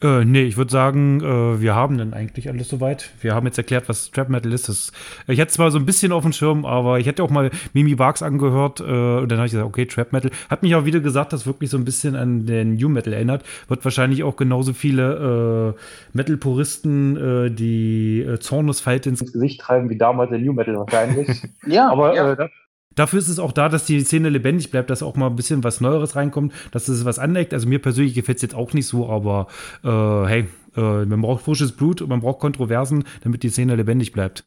[0.02, 3.10] Äh, nee, ich würde sagen, äh, wir haben dann eigentlich alles soweit.
[3.22, 4.68] Wir haben jetzt erklärt, was Trap Metal ist.
[4.68, 4.92] Das,
[5.26, 7.94] ich hätte zwar so ein bisschen auf dem Schirm, aber ich hätte auch mal Mimi
[7.94, 10.30] Barks angehört äh, und dann habe ich gesagt, okay, Trap Metal.
[10.50, 13.42] Hat mich auch wieder gesagt, das wirklich so ein bisschen an den New Metal erinnert.
[13.68, 19.96] Wird wahrscheinlich auch genauso viele äh, Metal-Puristen äh, die äh, Zornesfalte ins Gesicht treiben, wie
[19.96, 21.42] damals der New Metal wahrscheinlich.
[21.66, 22.48] ja, aber ja.
[22.96, 25.62] Dafür ist es auch da, dass die Szene lebendig bleibt, dass auch mal ein bisschen
[25.62, 27.54] was Neueres reinkommt, dass es was aneckt.
[27.54, 29.46] Also mir persönlich gefällt es jetzt auch nicht so, aber
[29.84, 34.12] äh, hey, äh, man braucht frisches Blut und man braucht Kontroversen, damit die Szene lebendig
[34.12, 34.44] bleibt.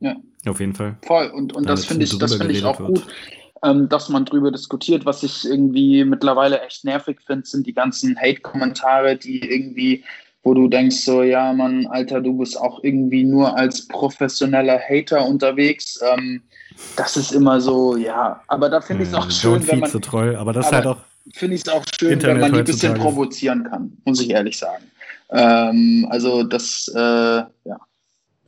[0.00, 0.16] Ja.
[0.46, 0.98] Auf jeden Fall.
[1.02, 1.28] Voll.
[1.28, 2.88] Und, und das finde ich, das finde ich auch wird.
[2.88, 3.06] gut,
[3.64, 5.06] ähm, dass man drüber diskutiert.
[5.06, 10.04] Was ich irgendwie mittlerweile echt nervig finde, sind die ganzen Hate-Kommentare, die irgendwie
[10.42, 15.24] wo du denkst so, ja, Mann, Alter, du bist auch irgendwie nur als professioneller Hater
[15.24, 16.00] unterwegs.
[16.02, 16.42] Ähm,
[16.96, 19.98] das ist immer so, ja, aber da finde ich es auch schön, wenn man, so
[19.98, 20.98] treu, aber das aber halt auch
[21.32, 24.30] finde ich es auch schön, Internet wenn man die ein bisschen provozieren kann, muss ich
[24.30, 24.84] ehrlich sagen.
[25.30, 27.80] Ähm, also das, äh, ja,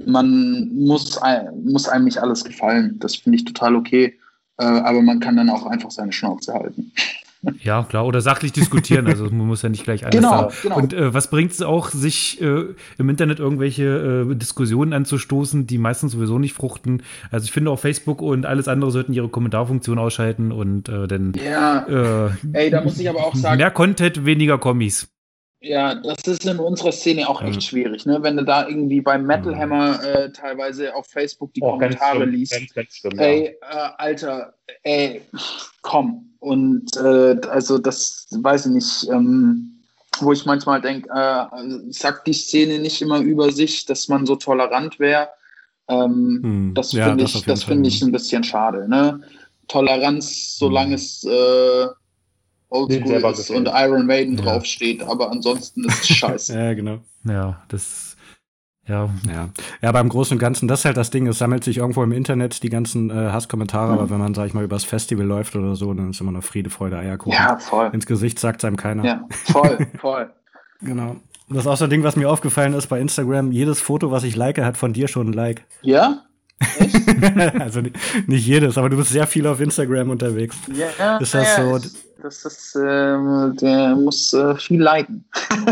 [0.05, 1.19] man muss,
[1.65, 2.99] muss einem nicht alles gefallen.
[2.99, 4.19] Das finde ich total okay.
[4.59, 6.93] Äh, aber man kann dann auch einfach seine Schnauze halten.
[7.63, 10.55] Ja, klar, oder sachlich diskutieren, also man muss ja nicht gleich alles genau, sagen.
[10.63, 10.77] Genau.
[10.77, 12.65] Und äh, was bringt es auch, sich äh,
[12.99, 17.03] im Internet irgendwelche äh, Diskussionen anzustoßen, die meistens sowieso nicht fruchten?
[17.31, 21.33] Also ich finde auch Facebook und alles andere sollten ihre Kommentarfunktion ausschalten und äh, dann
[21.35, 21.87] ja.
[22.27, 23.59] Äh, Ey, da muss ich aber auch sagen.
[23.59, 25.14] Mehr Content, weniger Kommis.
[25.65, 28.23] Ja, das ist in unserer Szene auch echt schwierig, ne?
[28.23, 32.33] Wenn du da irgendwie beim Metal Hammer äh, teilweise auf Facebook die oh, Kommentare ganz
[32.33, 32.53] liest.
[32.53, 33.87] Ganz, ganz schlimm, ey, ja.
[33.87, 35.23] äh, Alter, ey,
[35.81, 36.35] komm.
[36.39, 39.81] Und äh, also das weiß ich nicht, ähm,
[40.21, 41.47] wo ich manchmal denke, äh,
[41.91, 45.29] sagt die Szene nicht immer über sich, dass man so tolerant wäre.
[45.89, 46.75] Ähm, hm.
[46.75, 48.87] Das ja, finde ich, das finde ich ein bisschen schade.
[48.87, 49.23] Ne?
[49.69, 50.95] Toleranz, solange hm.
[50.95, 51.87] es äh,
[52.75, 54.45] Oldschool ist und Iron Maiden ja.
[54.45, 56.59] draufsteht, aber ansonsten ist es scheiße.
[56.59, 56.99] ja, genau.
[57.25, 58.15] Ja, das
[58.87, 59.09] ja.
[59.27, 59.49] ja.
[59.81, 62.13] Ja, beim Großen und Ganzen, das ist halt das Ding, es sammelt sich irgendwo im
[62.13, 63.99] Internet die ganzen äh, Hasskommentare, mhm.
[63.99, 66.45] aber wenn man, sag ich mal, übers Festival läuft oder so, dann ist immer noch
[66.45, 67.33] Friede, Freude, Eierkuchen.
[67.33, 67.91] Ja, voll.
[67.93, 69.05] Ins Gesicht sagt es einem keiner.
[69.05, 70.31] Ja, voll, voll.
[70.81, 71.17] genau.
[71.49, 73.53] Das ist auch so ein Ding, was mir aufgefallen ist bei Instagram.
[73.53, 75.67] Jedes Foto, was ich like, hat von dir schon ein Like.
[75.83, 76.23] Ja?
[77.59, 80.57] also nicht, jedes, aber du bist sehr viel auf Instagram unterwegs.
[80.73, 81.89] Ja, ist das ja, so?
[82.23, 85.25] Das ist, äh, der muss äh, viel leiden.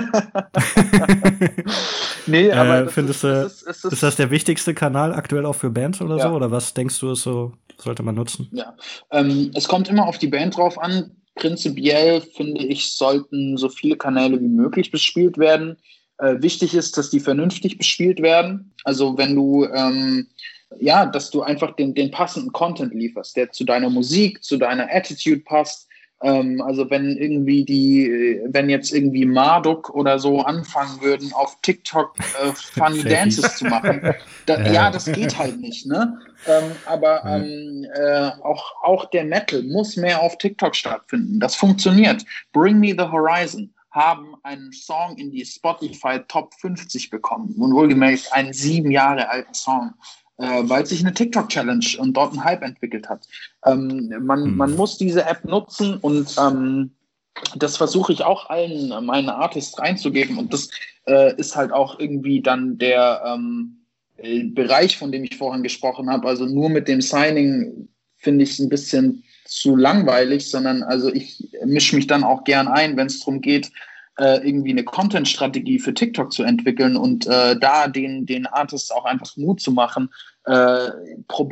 [2.27, 5.55] nee, äh, aber äh, findest du, ist, ist, ist, das der wichtigste Kanal aktuell auch
[5.55, 6.29] für Bands oder ja.
[6.29, 6.35] so?
[6.35, 8.49] Oder was denkst du, ist so, sollte man nutzen?
[8.53, 8.75] Ja,
[9.13, 11.13] ähm, es kommt immer auf die Band drauf an.
[11.37, 15.79] Prinzipiell finde ich, sollten so viele Kanäle wie möglich bespielt werden.
[16.19, 18.75] Äh, wichtig ist, dass die vernünftig bespielt werden.
[18.85, 20.27] Also wenn du ähm,
[20.79, 24.89] ja, dass du einfach den, den passenden Content lieferst, der zu deiner Musik, zu deiner
[24.93, 25.89] Attitude passt.
[26.23, 32.15] Ähm, also wenn irgendwie die, wenn jetzt irgendwie Marduk oder so anfangen würden, auf TikTok
[32.19, 34.15] äh, Funny Dances zu machen,
[34.47, 34.73] da, ja.
[34.73, 34.91] ja.
[34.91, 36.19] das geht halt nicht, ne?
[36.47, 41.41] Ähm, aber ähm, äh, auch, auch der Metal muss mehr auf TikTok stattfinden.
[41.41, 42.25] Das funktioniert.
[42.53, 48.33] Bring Me the Horizon haben einen Song in die Spotify Top 50 bekommen und wohlgemerkt
[48.33, 49.93] einen sieben Jahre alten Song
[50.39, 53.27] äh, weil sich eine TikTok-Challenge und dort ein Hype entwickelt hat.
[53.65, 54.57] Ähm, man, mhm.
[54.57, 56.93] man muss diese App nutzen und ähm,
[57.57, 60.69] das versuche ich auch allen meinen Artists reinzugeben und das
[61.07, 63.79] äh, ist halt auch irgendwie dann der ähm,
[64.19, 66.29] äh, Bereich, von dem ich vorhin gesprochen habe.
[66.29, 71.51] Also nur mit dem Signing finde ich es ein bisschen zu langweilig, sondern also ich
[71.65, 73.71] mische mich dann auch gern ein, wenn es darum geht,
[74.23, 79.05] äh, irgendwie eine Content-Strategie für TikTok zu entwickeln und äh, da den, den Artists auch
[79.05, 80.11] einfach Mut zu machen.
[80.47, 80.91] Äh,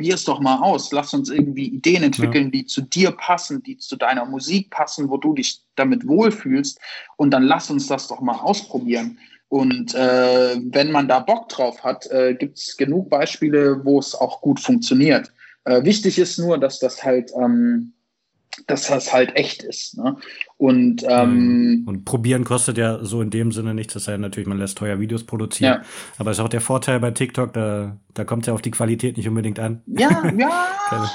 [0.09, 0.91] es doch mal aus.
[0.93, 2.51] Lass uns irgendwie Ideen entwickeln, ja.
[2.51, 6.79] die zu dir passen, die zu deiner Musik passen, wo du dich damit wohlfühlst.
[7.17, 9.17] Und dann lass uns das doch mal ausprobieren.
[9.49, 14.15] Und äh, wenn man da Bock drauf hat, äh, gibt es genug Beispiele, wo es
[14.15, 15.29] auch gut funktioniert.
[15.65, 17.91] Äh, wichtig ist nur, dass das halt, ähm,
[18.67, 19.97] dass das halt echt ist.
[19.97, 20.17] Ne?
[20.57, 23.93] Und, ähm, und probieren kostet ja so in dem Sinne nichts.
[23.93, 25.81] Das heißt natürlich, man lässt teuer Videos produzieren.
[25.81, 25.85] Ja.
[26.17, 29.17] Aber ist auch der Vorteil bei TikTok, da, da kommt es ja auf die Qualität
[29.17, 29.81] nicht unbedingt an.
[29.87, 31.11] Ja, ja.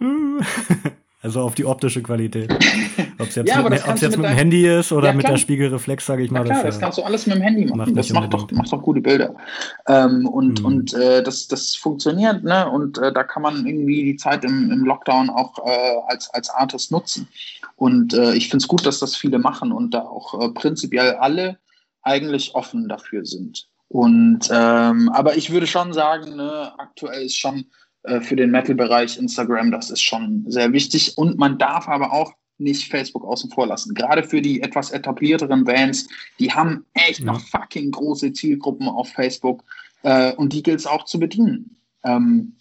[1.20, 2.52] Also auf die optische Qualität.
[3.18, 5.36] Ob es jetzt, ja, mit, jetzt mit, mit dem Handy ist oder ja, mit der
[5.36, 6.40] Spiegelreflex, sage ich mal.
[6.40, 7.78] Ja, klar, das, das kannst du alles mit dem Handy machen.
[7.78, 9.34] Macht das macht doch, macht doch gute Bilder.
[9.88, 10.66] Ähm, und mhm.
[10.66, 12.70] und äh, das, das funktioniert, ne?
[12.70, 16.50] Und äh, da kann man irgendwie die Zeit im, im Lockdown auch äh, als, als
[16.50, 17.28] Artist nutzen.
[17.76, 21.14] Und äh, ich finde es gut, dass das viele machen und da auch äh, prinzipiell
[21.14, 21.58] alle
[22.02, 23.66] eigentlich offen dafür sind.
[23.88, 27.66] Und ähm, aber ich würde schon sagen, ne, aktuell ist schon
[28.02, 31.16] äh, für den Metal-Bereich Instagram, das ist schon sehr wichtig.
[31.16, 33.94] Und man darf aber auch nicht Facebook außen vor lassen.
[33.94, 39.64] Gerade für die etwas etablierteren Bands, die haben echt noch fucking große Zielgruppen auf Facebook
[40.02, 41.76] äh, und die gilt es auch zu bedienen.
[42.04, 42.54] Ähm,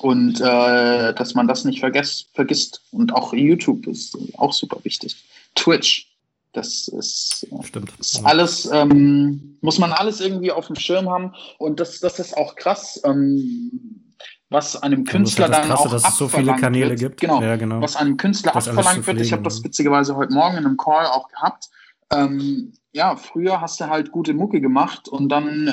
[0.00, 2.82] und äh, dass man das nicht vergesst, vergisst.
[2.92, 5.16] Und auch YouTube ist auch super wichtig.
[5.54, 6.08] Twitch,
[6.52, 7.92] das ist, äh, Stimmt.
[7.98, 11.34] ist alles, ähm, muss man alles irgendwie auf dem Schirm haben.
[11.58, 13.00] Und das, das ist auch krass.
[13.04, 14.07] Ähm,
[14.50, 17.00] was einem Künstler dann Krasse, auch dass es so viele Kanäle wird.
[17.00, 17.20] gibt.
[17.20, 17.80] Genau, ja, genau.
[17.80, 19.20] Was einem Künstler das abverlangt wird.
[19.20, 21.68] Ich habe das witzigerweise heute Morgen in einem Call auch gehabt.
[22.10, 25.70] Ähm, ja, früher hast du halt gute Mucke gemacht und dann äh,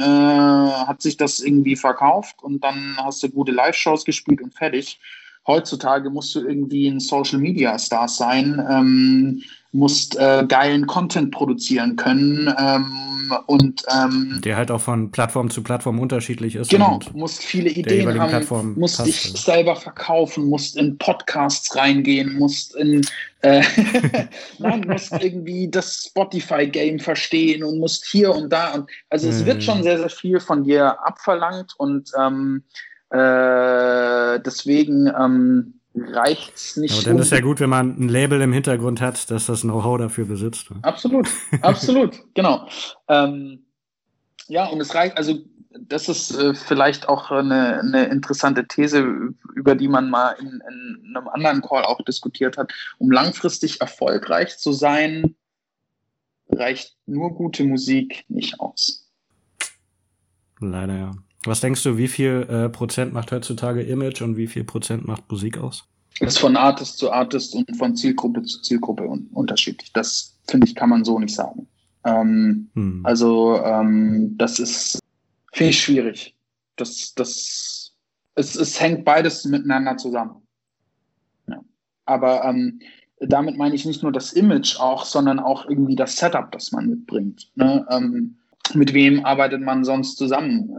[0.85, 4.99] hat sich das irgendwie verkauft und dann hast du gute Live-Shows gespielt und fertig.
[5.47, 9.43] Heutzutage musst du irgendwie ein Social-Media-Star sein, ähm,
[9.75, 15.63] musst äh, geilen Content produzieren können ähm, und ähm, der halt auch von Plattform zu
[15.63, 16.69] Plattform unterschiedlich ist.
[16.69, 19.07] Genau, musst viele Ideen haben, Plattform musst passt.
[19.07, 23.01] dich selber verkaufen, musst in Podcasts reingehen, musst in
[23.41, 23.61] äh,
[24.59, 29.45] nein, musst irgendwie das Spotify-Game verstehen und musst hier und da und also es hm.
[29.45, 32.63] wird schon sehr sehr viel von dir abverlangt und ähm,
[33.09, 35.11] äh, deswegen
[35.95, 36.93] reicht es nicht.
[36.93, 39.97] Aber dann ist ja gut, wenn man ein Label im Hintergrund hat, dass das Know-how
[39.97, 40.69] dafür besitzt.
[40.81, 41.27] Absolut,
[41.61, 42.67] absolut, genau.
[43.07, 43.65] Ähm,
[44.47, 45.39] ja, und es reicht, also
[45.79, 51.15] das ist äh, vielleicht auch eine, eine, interessante These, über die man mal in, in,
[51.15, 52.71] einem anderen Call auch diskutiert hat.
[52.97, 55.35] Um langfristig erfolgreich zu sein,
[56.49, 59.09] reicht nur gute Musik nicht aus.
[60.59, 61.11] Leider ja.
[61.47, 65.29] Was denkst du, wie viel äh, Prozent macht heutzutage Image und wie viel Prozent macht
[65.31, 65.85] Musik aus?
[66.19, 69.91] Das ist von Artist zu Artist und von Zielgruppe zu Zielgruppe un unterschiedlich.
[69.91, 71.67] Das finde ich, kann man so nicht sagen.
[72.05, 73.01] Ähm, hm.
[73.03, 74.99] Also ähm, das ist,
[75.51, 76.35] finde ich schwierig.
[76.77, 77.93] Das, das,
[78.35, 80.35] es, es hängt beides miteinander zusammen.
[81.47, 81.59] Ja.
[82.05, 82.79] Aber ähm,
[83.19, 86.89] damit meine ich nicht nur das Image auch, sondern auch irgendwie das Setup, das man
[86.89, 87.49] mitbringt.
[87.55, 87.85] Ne?
[87.89, 88.37] Ähm,
[88.73, 90.69] mit wem arbeitet man sonst zusammen?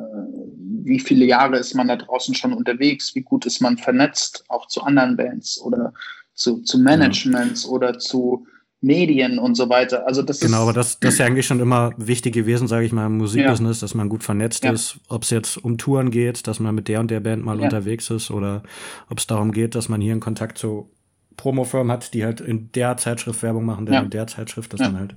[0.86, 3.14] Wie viele Jahre ist man da draußen schon unterwegs?
[3.14, 5.92] Wie gut ist man vernetzt, auch zu anderen Bands oder
[6.34, 7.70] zu, zu Managements ja.
[7.70, 8.46] oder zu
[8.80, 10.06] Medien und so weiter.
[10.06, 12.92] Also das genau, aber das, das ist ja eigentlich schon immer wichtig gewesen, sage ich
[12.92, 13.84] mal, im Musikbusiness, ja.
[13.84, 14.72] dass man gut vernetzt ja.
[14.72, 17.60] ist, ob es jetzt um Touren geht, dass man mit der und der Band mal
[17.60, 18.62] unterwegs ist oder
[19.08, 20.90] ob es darum geht, dass man hier einen Kontakt zu
[21.36, 24.98] Promofirmen hat, die halt in der Zeitschrift Werbung machen, der in der Zeitschrift, dass man
[24.98, 25.16] halt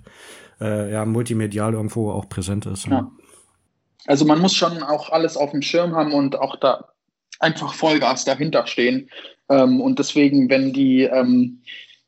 [0.60, 2.88] äh, ja, multimedial irgendwo auch präsent ist.
[2.88, 3.10] Ja.
[4.06, 6.90] Also man muss schon auch alles auf dem Schirm haben und auch da
[7.40, 9.10] einfach Vollgas dahinter stehen.
[9.50, 11.62] Ähm, und deswegen, wenn die ähm,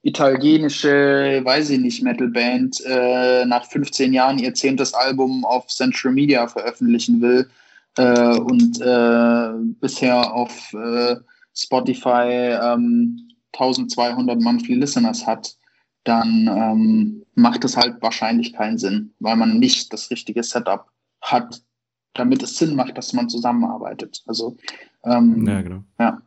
[0.03, 6.47] italienische, weiß ich nicht, Metalband äh, nach 15 Jahren ihr zehntes Album auf Central Media
[6.47, 7.49] veröffentlichen will
[7.97, 11.17] äh, und äh, bisher auf äh,
[11.53, 12.57] Spotify
[13.53, 15.55] 1200 ähm, Monthly Listeners hat,
[16.03, 20.87] dann ähm, macht es halt wahrscheinlich keinen Sinn, weil man nicht das richtige Setup
[21.21, 21.61] hat,
[22.13, 24.23] damit es Sinn macht, dass man zusammenarbeitet.
[24.27, 24.57] Also
[25.03, 25.83] ähm, ja, genau.
[25.99, 26.21] Ja.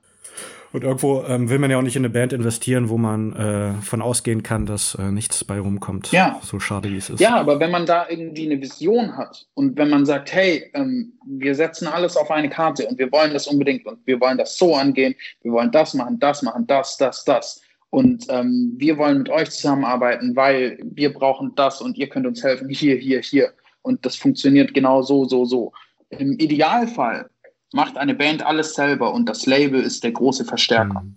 [0.72, 3.74] Und irgendwo ähm, will man ja auch nicht in eine Band investieren, wo man äh,
[3.80, 6.10] von ausgehen kann, dass äh, nichts bei rumkommt.
[6.10, 6.40] Ja.
[6.42, 7.20] So schade wie es ist.
[7.20, 11.12] Ja, aber wenn man da irgendwie eine Vision hat und wenn man sagt, hey, ähm,
[11.24, 14.58] wir setzen alles auf eine Karte und wir wollen das unbedingt und wir wollen das
[14.58, 19.18] so angehen, wir wollen das machen, das machen, das, das, das Und ähm, wir wollen
[19.18, 23.52] mit euch zusammenarbeiten, weil wir brauchen das und ihr könnt uns helfen, hier, hier, hier.
[23.84, 25.72] Und das funktioniert genau so, so, so.
[26.08, 27.28] Im Idealfall
[27.72, 31.02] macht eine Band alles selber und das Label ist der große Verstärker.
[31.02, 31.16] Mhm.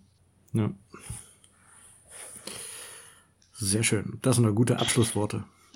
[0.60, 0.70] Ja.
[3.54, 4.20] Sehr schön.
[4.22, 5.46] Das sind doch gute Abschlussworte.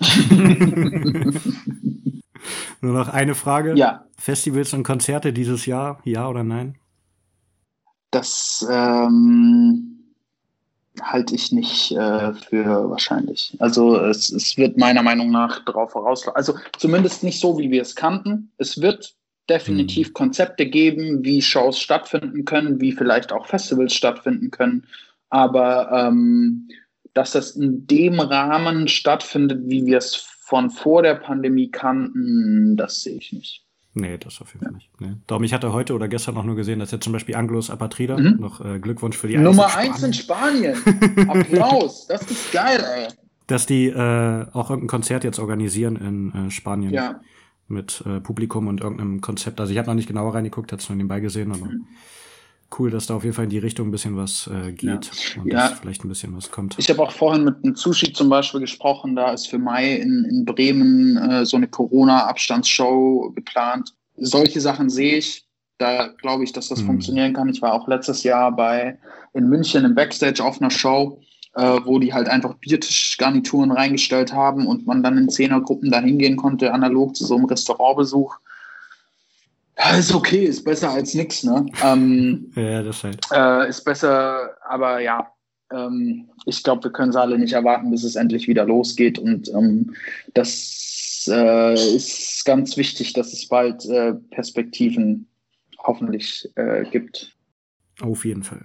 [2.82, 3.74] Nur noch eine Frage.
[3.74, 4.04] Ja.
[4.18, 6.76] Festivals und Konzerte dieses Jahr, ja oder nein?
[8.10, 9.91] Das ähm,
[11.00, 13.56] halte ich nicht äh, für wahrscheinlich.
[13.58, 16.36] Also es, es wird meiner Meinung nach darauf vorauslaufen.
[16.36, 18.52] Also zumindest nicht so, wie wir es kannten.
[18.58, 19.14] Es wird
[19.48, 20.14] definitiv mhm.
[20.14, 24.86] Konzepte geben, wie Shows stattfinden können, wie vielleicht auch Festivals stattfinden können.
[25.30, 26.68] Aber ähm,
[27.14, 33.02] dass das in dem Rahmen stattfindet, wie wir es von vor der Pandemie kannten, das
[33.02, 33.64] sehe ich nicht.
[33.94, 34.90] Nee, das auf jeden Fall nicht.
[35.00, 35.14] Nee.
[35.26, 38.16] Darum, ich hatte heute oder gestern auch nur gesehen, dass jetzt zum Beispiel Anglos Apatrida,
[38.16, 38.36] mhm.
[38.40, 40.76] noch äh, Glückwunsch für die Nummer eins in Spanien.
[41.28, 43.08] Applaus, das ist geil, ey.
[43.46, 46.92] Dass die äh, auch irgendein Konzert jetzt organisieren in äh, Spanien.
[46.92, 47.20] Ja.
[47.68, 49.60] Mit äh, Publikum und irgendeinem Konzept.
[49.60, 51.86] Also ich habe noch nicht genauer reingeguckt, es nur nebenbei gesehen, aber mhm
[52.78, 55.42] cool, dass da auf jeden Fall in die Richtung ein bisschen was äh, geht ja.
[55.42, 55.68] und ja.
[55.68, 56.76] vielleicht ein bisschen was kommt.
[56.78, 60.24] Ich habe auch vorhin mit einem Sushi zum Beispiel gesprochen, da ist für Mai in,
[60.24, 63.94] in Bremen äh, so eine Corona-Abstandsshow geplant.
[64.16, 65.44] Solche Sachen sehe ich.
[65.78, 66.86] Da glaube ich, dass das mhm.
[66.86, 67.48] funktionieren kann.
[67.48, 68.98] Ich war auch letztes Jahr bei
[69.32, 71.20] in München im Backstage auf einer Show,
[71.54, 76.36] äh, wo die halt einfach Biertischgarnituren reingestellt haben und man dann in Zehnergruppen da hingehen
[76.36, 78.36] konnte, analog zu so einem Restaurantbesuch.
[79.82, 81.66] Ja, ist okay, ist besser als nichts, ne?
[81.82, 83.20] Ähm, ja, das halt.
[83.32, 85.32] Äh, ist besser, aber ja,
[85.72, 89.18] ähm, ich glaube, wir können es alle nicht erwarten, bis es endlich wieder losgeht.
[89.18, 89.94] Und ähm,
[90.34, 95.28] das äh, ist ganz wichtig, dass es bald äh, Perspektiven
[95.78, 97.36] hoffentlich äh, gibt.
[98.00, 98.64] Auf jeden Fall.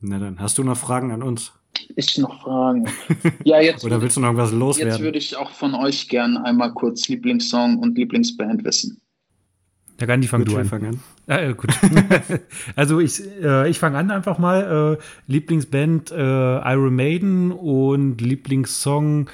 [0.00, 1.52] Na dann, hast du noch Fragen an uns?
[1.96, 2.88] Ich noch Fragen.
[3.44, 3.84] Ja, jetzt.
[3.84, 4.92] Oder willst du noch irgendwas loswerden?
[4.92, 9.00] Jetzt würde ich auch von euch gern einmal kurz Lieblingssong und Lieblingsband wissen.
[10.00, 10.68] Ja, Gandhi, fang du an.
[10.70, 11.00] an.
[11.28, 11.72] Ah, äh, gut.
[12.76, 14.98] also ich, äh, ich fange an einfach mal.
[14.98, 16.16] Äh, Lieblingsband äh,
[16.72, 19.30] Iron Maiden und Lieblingssong,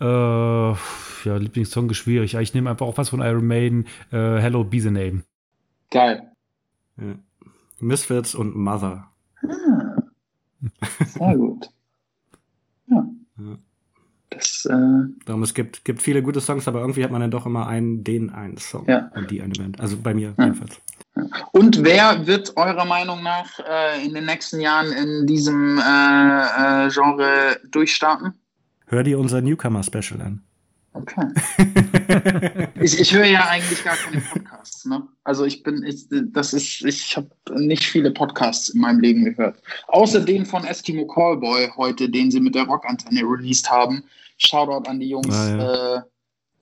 [0.00, 0.76] äh, ja,
[1.24, 2.34] Lieblingssong ist schwierig.
[2.34, 3.86] Ich nehme einfach auch was von Iron Maiden.
[4.12, 5.22] Äh, Hello, Be the Name.
[5.90, 6.30] Geil.
[6.98, 7.14] Ja.
[7.80, 9.10] Misfits und Mother.
[9.42, 10.02] Ah.
[11.06, 11.70] Sehr gut.
[12.88, 13.06] Ja.
[13.38, 13.58] ja.
[14.34, 14.74] Das, äh
[15.26, 18.04] Darum, es gibt, gibt viele gute Songs, aber irgendwie hat man dann doch immer einen,
[18.04, 19.10] den einen Song ja.
[19.14, 19.80] und die eine Band.
[19.80, 20.44] Also bei mir ja.
[20.44, 20.80] jedenfalls.
[21.52, 26.90] Und wer wird eurer Meinung nach äh, in den nächsten Jahren in diesem äh, äh,
[26.90, 28.34] Genre durchstarten?
[28.86, 30.42] Hör dir unser Newcomer-Special an.
[30.92, 31.26] Okay.
[32.80, 34.84] ich, ich höre ja eigentlich gar keine Podcasts.
[34.84, 35.02] Ne?
[35.24, 39.60] Also ich bin, ich, das ist, ich habe nicht viele Podcasts in meinem Leben gehört.
[39.88, 44.04] Außer den von Eskimo Callboy heute, den sie mit der Rockantenne released haben.
[44.38, 45.34] Shoutout an die Jungs.
[45.34, 45.96] Ah, ja.
[45.96, 46.00] äh,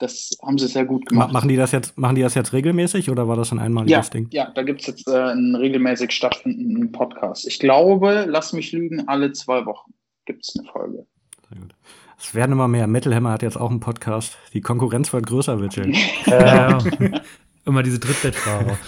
[0.02, 1.32] das haben sie sehr gut gemacht.
[1.32, 4.10] Machen die das jetzt, machen die das jetzt regelmäßig oder war das ein einmaliges ja,
[4.10, 4.28] Ding?
[4.32, 7.46] Ja, da gibt es jetzt äh, einen regelmäßig stattfindenden Podcast.
[7.46, 9.92] Ich glaube, lass mich lügen, alle zwei Wochen
[10.24, 11.06] gibt es eine Folge.
[11.48, 11.74] Sehr gut.
[12.18, 12.88] Es werden immer mehr.
[12.88, 14.36] Metal Hammer hat jetzt auch einen Podcast.
[14.52, 15.92] Die Konkurrenz wird größer, Virgil.
[16.26, 17.20] äh,
[17.64, 18.78] immer diese Trittbettfahrer.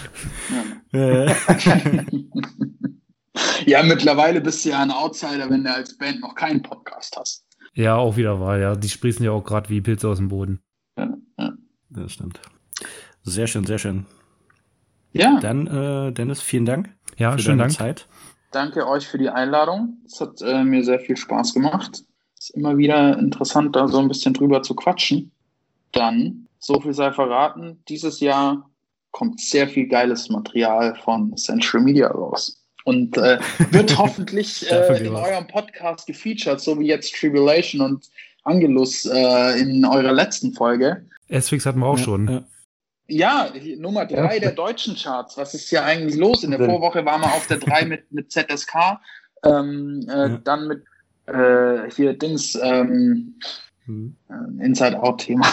[0.91, 1.35] Ja.
[3.65, 7.44] ja, mittlerweile bist du ja ein Outsider, wenn du als Band noch keinen Podcast hast.
[7.75, 8.75] Ja, auch wieder wahr, ja.
[8.75, 10.61] Die sprießen ja auch gerade wie Pilze aus dem Boden.
[10.97, 11.53] Ja, ja.
[11.89, 12.39] Das stimmt.
[13.21, 14.05] Sehr schön, sehr schön.
[15.11, 15.39] Ja.
[15.39, 16.89] Dann, äh, Dennis, vielen Dank.
[17.17, 17.71] Ja, für schönen Dank.
[17.71, 18.07] Zeit.
[18.51, 19.97] Danke euch für die Einladung.
[20.05, 22.05] Es hat äh, mir sehr viel Spaß gemacht
[22.45, 25.31] ist immer wieder interessant, da so ein bisschen drüber zu quatschen.
[25.91, 28.69] Dann, so viel sei verraten, dieses Jahr
[29.11, 32.64] kommt sehr viel geiles Material von Central Media raus.
[32.85, 33.39] Und äh,
[33.71, 38.09] wird hoffentlich äh, in eurem Podcast gefeatured, so wie jetzt Tribulation und
[38.43, 41.05] Angelus äh, in eurer letzten Folge.
[41.27, 42.27] S-Fix hatten wir auch ja, schon.
[42.27, 42.43] Ja.
[43.07, 45.37] Ja, Nummer drei der deutschen Charts.
[45.37, 46.43] Was ist hier eigentlich los?
[46.43, 48.99] In der Vorwoche waren wir auf der drei mit, mit ZSK,
[49.43, 50.37] ähm, äh, ja.
[50.43, 50.83] dann mit
[51.27, 53.35] äh, hier Dings, ähm,
[53.85, 54.15] hm.
[54.29, 55.45] Äh, Inside-Out-Thema.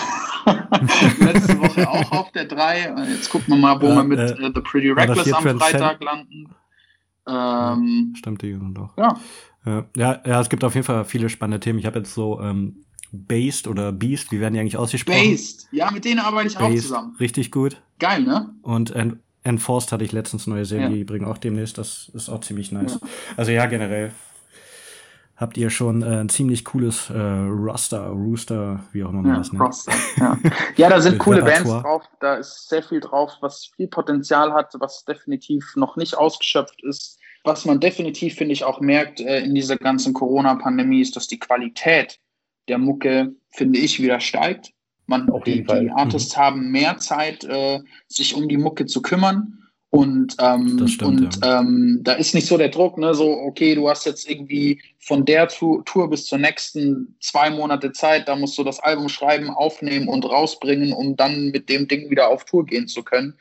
[1.20, 2.94] Letzte Woche auch auf der 3.
[3.10, 6.02] Jetzt gucken wir mal, wo ja, wir mit äh, äh, The Pretty Reckless am Freitag
[6.02, 6.48] landen.
[7.26, 8.96] Ähm, Stimmt, die doch.
[8.96, 9.18] Ja.
[9.64, 9.86] ja.
[9.96, 11.78] Ja, es gibt auf jeden Fall viele spannende Themen.
[11.78, 15.18] Ich habe jetzt so ähm, Based oder Beast, wie werden die eigentlich ausgesprochen?
[15.18, 17.16] Based, ja, mit denen arbeite ich Based, auch zusammen.
[17.20, 17.80] Richtig gut.
[17.98, 18.54] Geil, ne?
[18.62, 18.94] Und
[19.44, 20.92] Enforced hatte ich letztens neue Serie, ja.
[20.92, 21.78] die bringen auch demnächst.
[21.78, 22.98] Das ist auch ziemlich nice.
[23.00, 23.08] Ja.
[23.36, 24.12] Also ja, generell
[25.36, 29.38] habt ihr schon äh, ein ziemlich cooles äh, Roster, Rooster, wie auch immer man ja,
[29.38, 29.62] das nennt.
[29.62, 30.38] Roster, ja.
[30.76, 34.74] ja, da sind coole Bands drauf, da ist sehr viel drauf, was viel Potenzial hat,
[34.78, 37.18] was definitiv noch nicht ausgeschöpft ist.
[37.44, 41.38] was man definitiv, finde ich, auch merkt äh, in dieser ganzen Corona-Pandemie, ist, dass die
[41.38, 42.20] Qualität
[42.68, 44.72] der Mucke, finde ich, wieder steigt.
[45.06, 45.80] Man, Auf jeden die, Fall.
[45.80, 46.40] die Artists mhm.
[46.40, 49.61] haben mehr Zeit, äh, sich um die Mucke zu kümmern.
[49.94, 51.60] Und, ähm, stimmt, und ja.
[51.60, 55.26] ähm, da ist nicht so der Druck, ne, so, okay, du hast jetzt irgendwie von
[55.26, 59.50] der Tour, Tour bis zur nächsten zwei Monate Zeit, da musst du das Album schreiben,
[59.50, 63.34] aufnehmen und rausbringen, um dann mit dem Ding wieder auf Tour gehen zu können.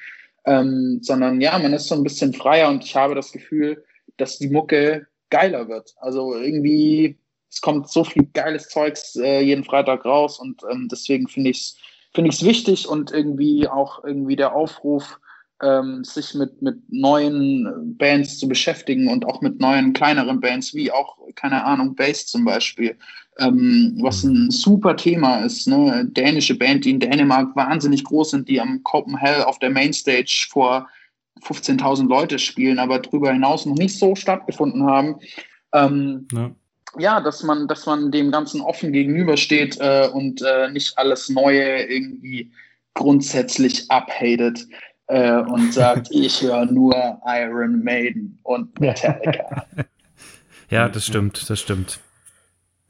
[0.44, 3.86] Ähm, sondern ja, man ist so ein bisschen freier und ich habe das Gefühl,
[4.18, 5.94] dass die Mucke geiler wird.
[6.02, 7.18] Also irgendwie,
[7.49, 11.60] es kommt so viel geiles Zeugs äh, jeden Freitag raus und ähm, deswegen finde ich
[11.60, 11.78] es
[12.14, 15.18] finde ich es wichtig und irgendwie auch irgendwie der Aufruf,
[15.62, 20.92] ähm, sich mit, mit neuen Bands zu beschäftigen und auch mit neuen kleineren Bands, wie
[20.92, 22.98] auch, keine Ahnung, Bass zum Beispiel,
[23.40, 25.68] ähm, was ein super Thema ist.
[25.68, 26.06] Ne?
[26.12, 30.88] Dänische Band, die in Dänemark wahnsinnig groß sind, die am Copenhagen auf der Mainstage vor
[31.44, 35.16] 15.000 Leute spielen, aber darüber hinaus noch nicht so stattgefunden haben.
[35.74, 36.52] Ähm, ja.
[37.00, 37.22] ja.
[37.22, 42.52] dass man, dass man dem Ganzen offen gegenübersteht äh, und äh, nicht alles Neue irgendwie
[42.94, 44.68] grundsätzlich abhatet
[45.12, 49.66] äh, und sagt, ich höre nur Iron Maiden und Metallica.
[50.70, 52.00] ja, das stimmt, das stimmt.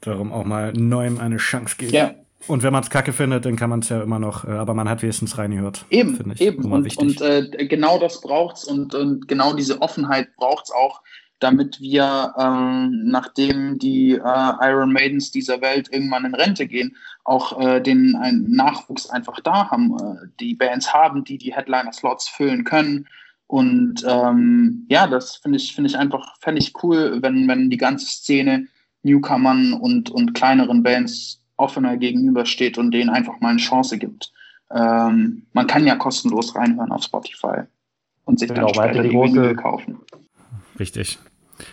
[0.00, 1.92] Darum auch mal neuem eine Chance geben.
[1.92, 2.14] Ja.
[2.46, 4.74] Und wenn man es kacke findet, dann kann man es ja immer noch, äh, aber
[4.74, 5.84] man hat wenigstens reingehört.
[5.90, 6.70] Eben, ich, eben.
[6.70, 11.02] Und, und äh, genau das braucht's und, und genau diese Offenheit braucht es auch,
[11.42, 17.60] damit wir, ähm, nachdem die äh, Iron Maidens dieser Welt irgendwann in Rente gehen, auch
[17.60, 22.64] äh, den einen Nachwuchs einfach da haben, äh, die Bands haben, die die Headliner-Slots füllen
[22.64, 23.08] können.
[23.48, 27.76] Und ähm, ja, das finde ich, finde ich einfach, fände ich cool, wenn, wenn die
[27.76, 28.68] ganze Szene
[29.02, 34.32] Newcomern und, und kleineren Bands offener gegenübersteht und denen einfach mal eine Chance gibt.
[34.70, 37.62] Ähm, man kann ja kostenlos reinhören auf Spotify
[38.24, 39.98] und sich genau, dann später die, die große, kaufen.
[40.78, 41.18] Richtig.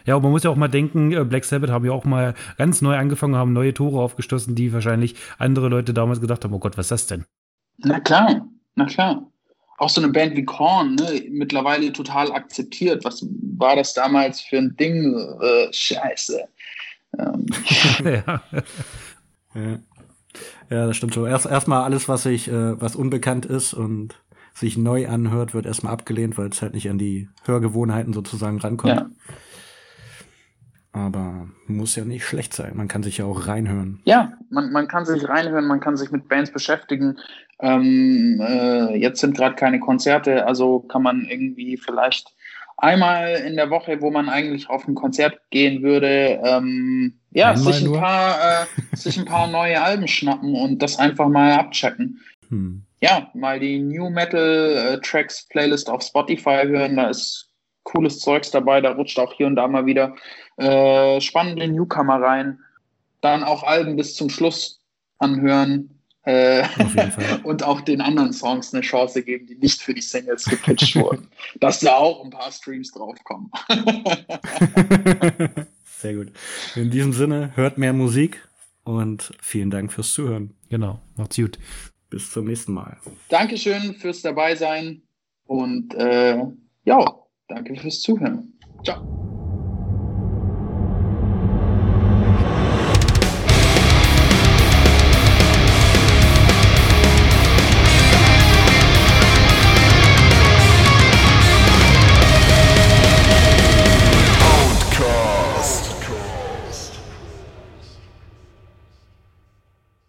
[0.05, 2.33] Ja, aber man muss ja auch mal denken, äh, Black Sabbath haben ja auch mal
[2.57, 6.59] ganz neu angefangen, haben neue Tore aufgestoßen, die wahrscheinlich andere Leute damals gedacht haben, oh
[6.59, 7.25] Gott, was ist das denn?
[7.77, 9.25] Na klar, na klar.
[9.77, 13.05] Auch so eine Band wie Korn, ne, mittlerweile total akzeptiert.
[13.05, 13.25] Was
[13.57, 15.15] war das damals für ein Ding?
[15.41, 16.43] Äh, scheiße.
[17.17, 17.45] Ähm.
[18.03, 18.41] ja.
[19.55, 19.79] ja.
[20.69, 21.25] Ja, das stimmt so.
[21.25, 24.21] Erst erstmal alles, was sich, äh, was unbekannt ist und
[24.53, 28.95] sich neu anhört, wird erstmal abgelehnt, weil es halt nicht an die Hörgewohnheiten sozusagen rankommt.
[28.95, 29.09] Ja.
[30.91, 32.75] Aber muss ja nicht schlecht sein.
[32.75, 33.99] Man kann sich ja auch reinhören.
[34.05, 37.17] Ja, man, man kann sich reinhören, man kann sich mit Bands beschäftigen.
[37.59, 42.33] Ähm, äh, jetzt sind gerade keine Konzerte, also kann man irgendwie vielleicht
[42.77, 47.85] einmal in der Woche, wo man eigentlich auf ein Konzert gehen würde, ähm, ja, sich
[47.85, 52.21] ein, paar, äh, sich ein paar neue Alben schnappen und das einfach mal abchecken.
[52.49, 52.83] Hm.
[53.01, 57.49] Ja, mal die New Metal äh, Tracks Playlist auf Spotify hören, da ist
[57.83, 60.15] cooles Zeugs dabei, da rutscht auch hier und da mal wieder
[60.59, 62.59] äh, spannende Newcomer rein.
[63.21, 64.81] Dann auch Alben bis zum Schluss
[65.17, 65.89] anhören.
[66.23, 66.67] Äh,
[67.43, 71.27] und auch den anderen Songs eine Chance geben, die nicht für die Singles gepitcht wurden.
[71.59, 73.49] Dass da auch ein paar Streams draufkommen.
[75.85, 76.31] Sehr gut.
[76.75, 78.47] In diesem Sinne, hört mehr Musik
[78.83, 80.53] und vielen Dank fürs Zuhören.
[80.69, 81.57] Genau, macht's gut.
[82.09, 82.97] Bis zum nächsten Mal.
[83.29, 85.01] Dankeschön fürs Dabeisein
[85.45, 86.37] und äh,
[86.83, 87.15] ja,
[87.47, 88.53] danke fürs Zuhören.
[88.83, 89.47] Ciao.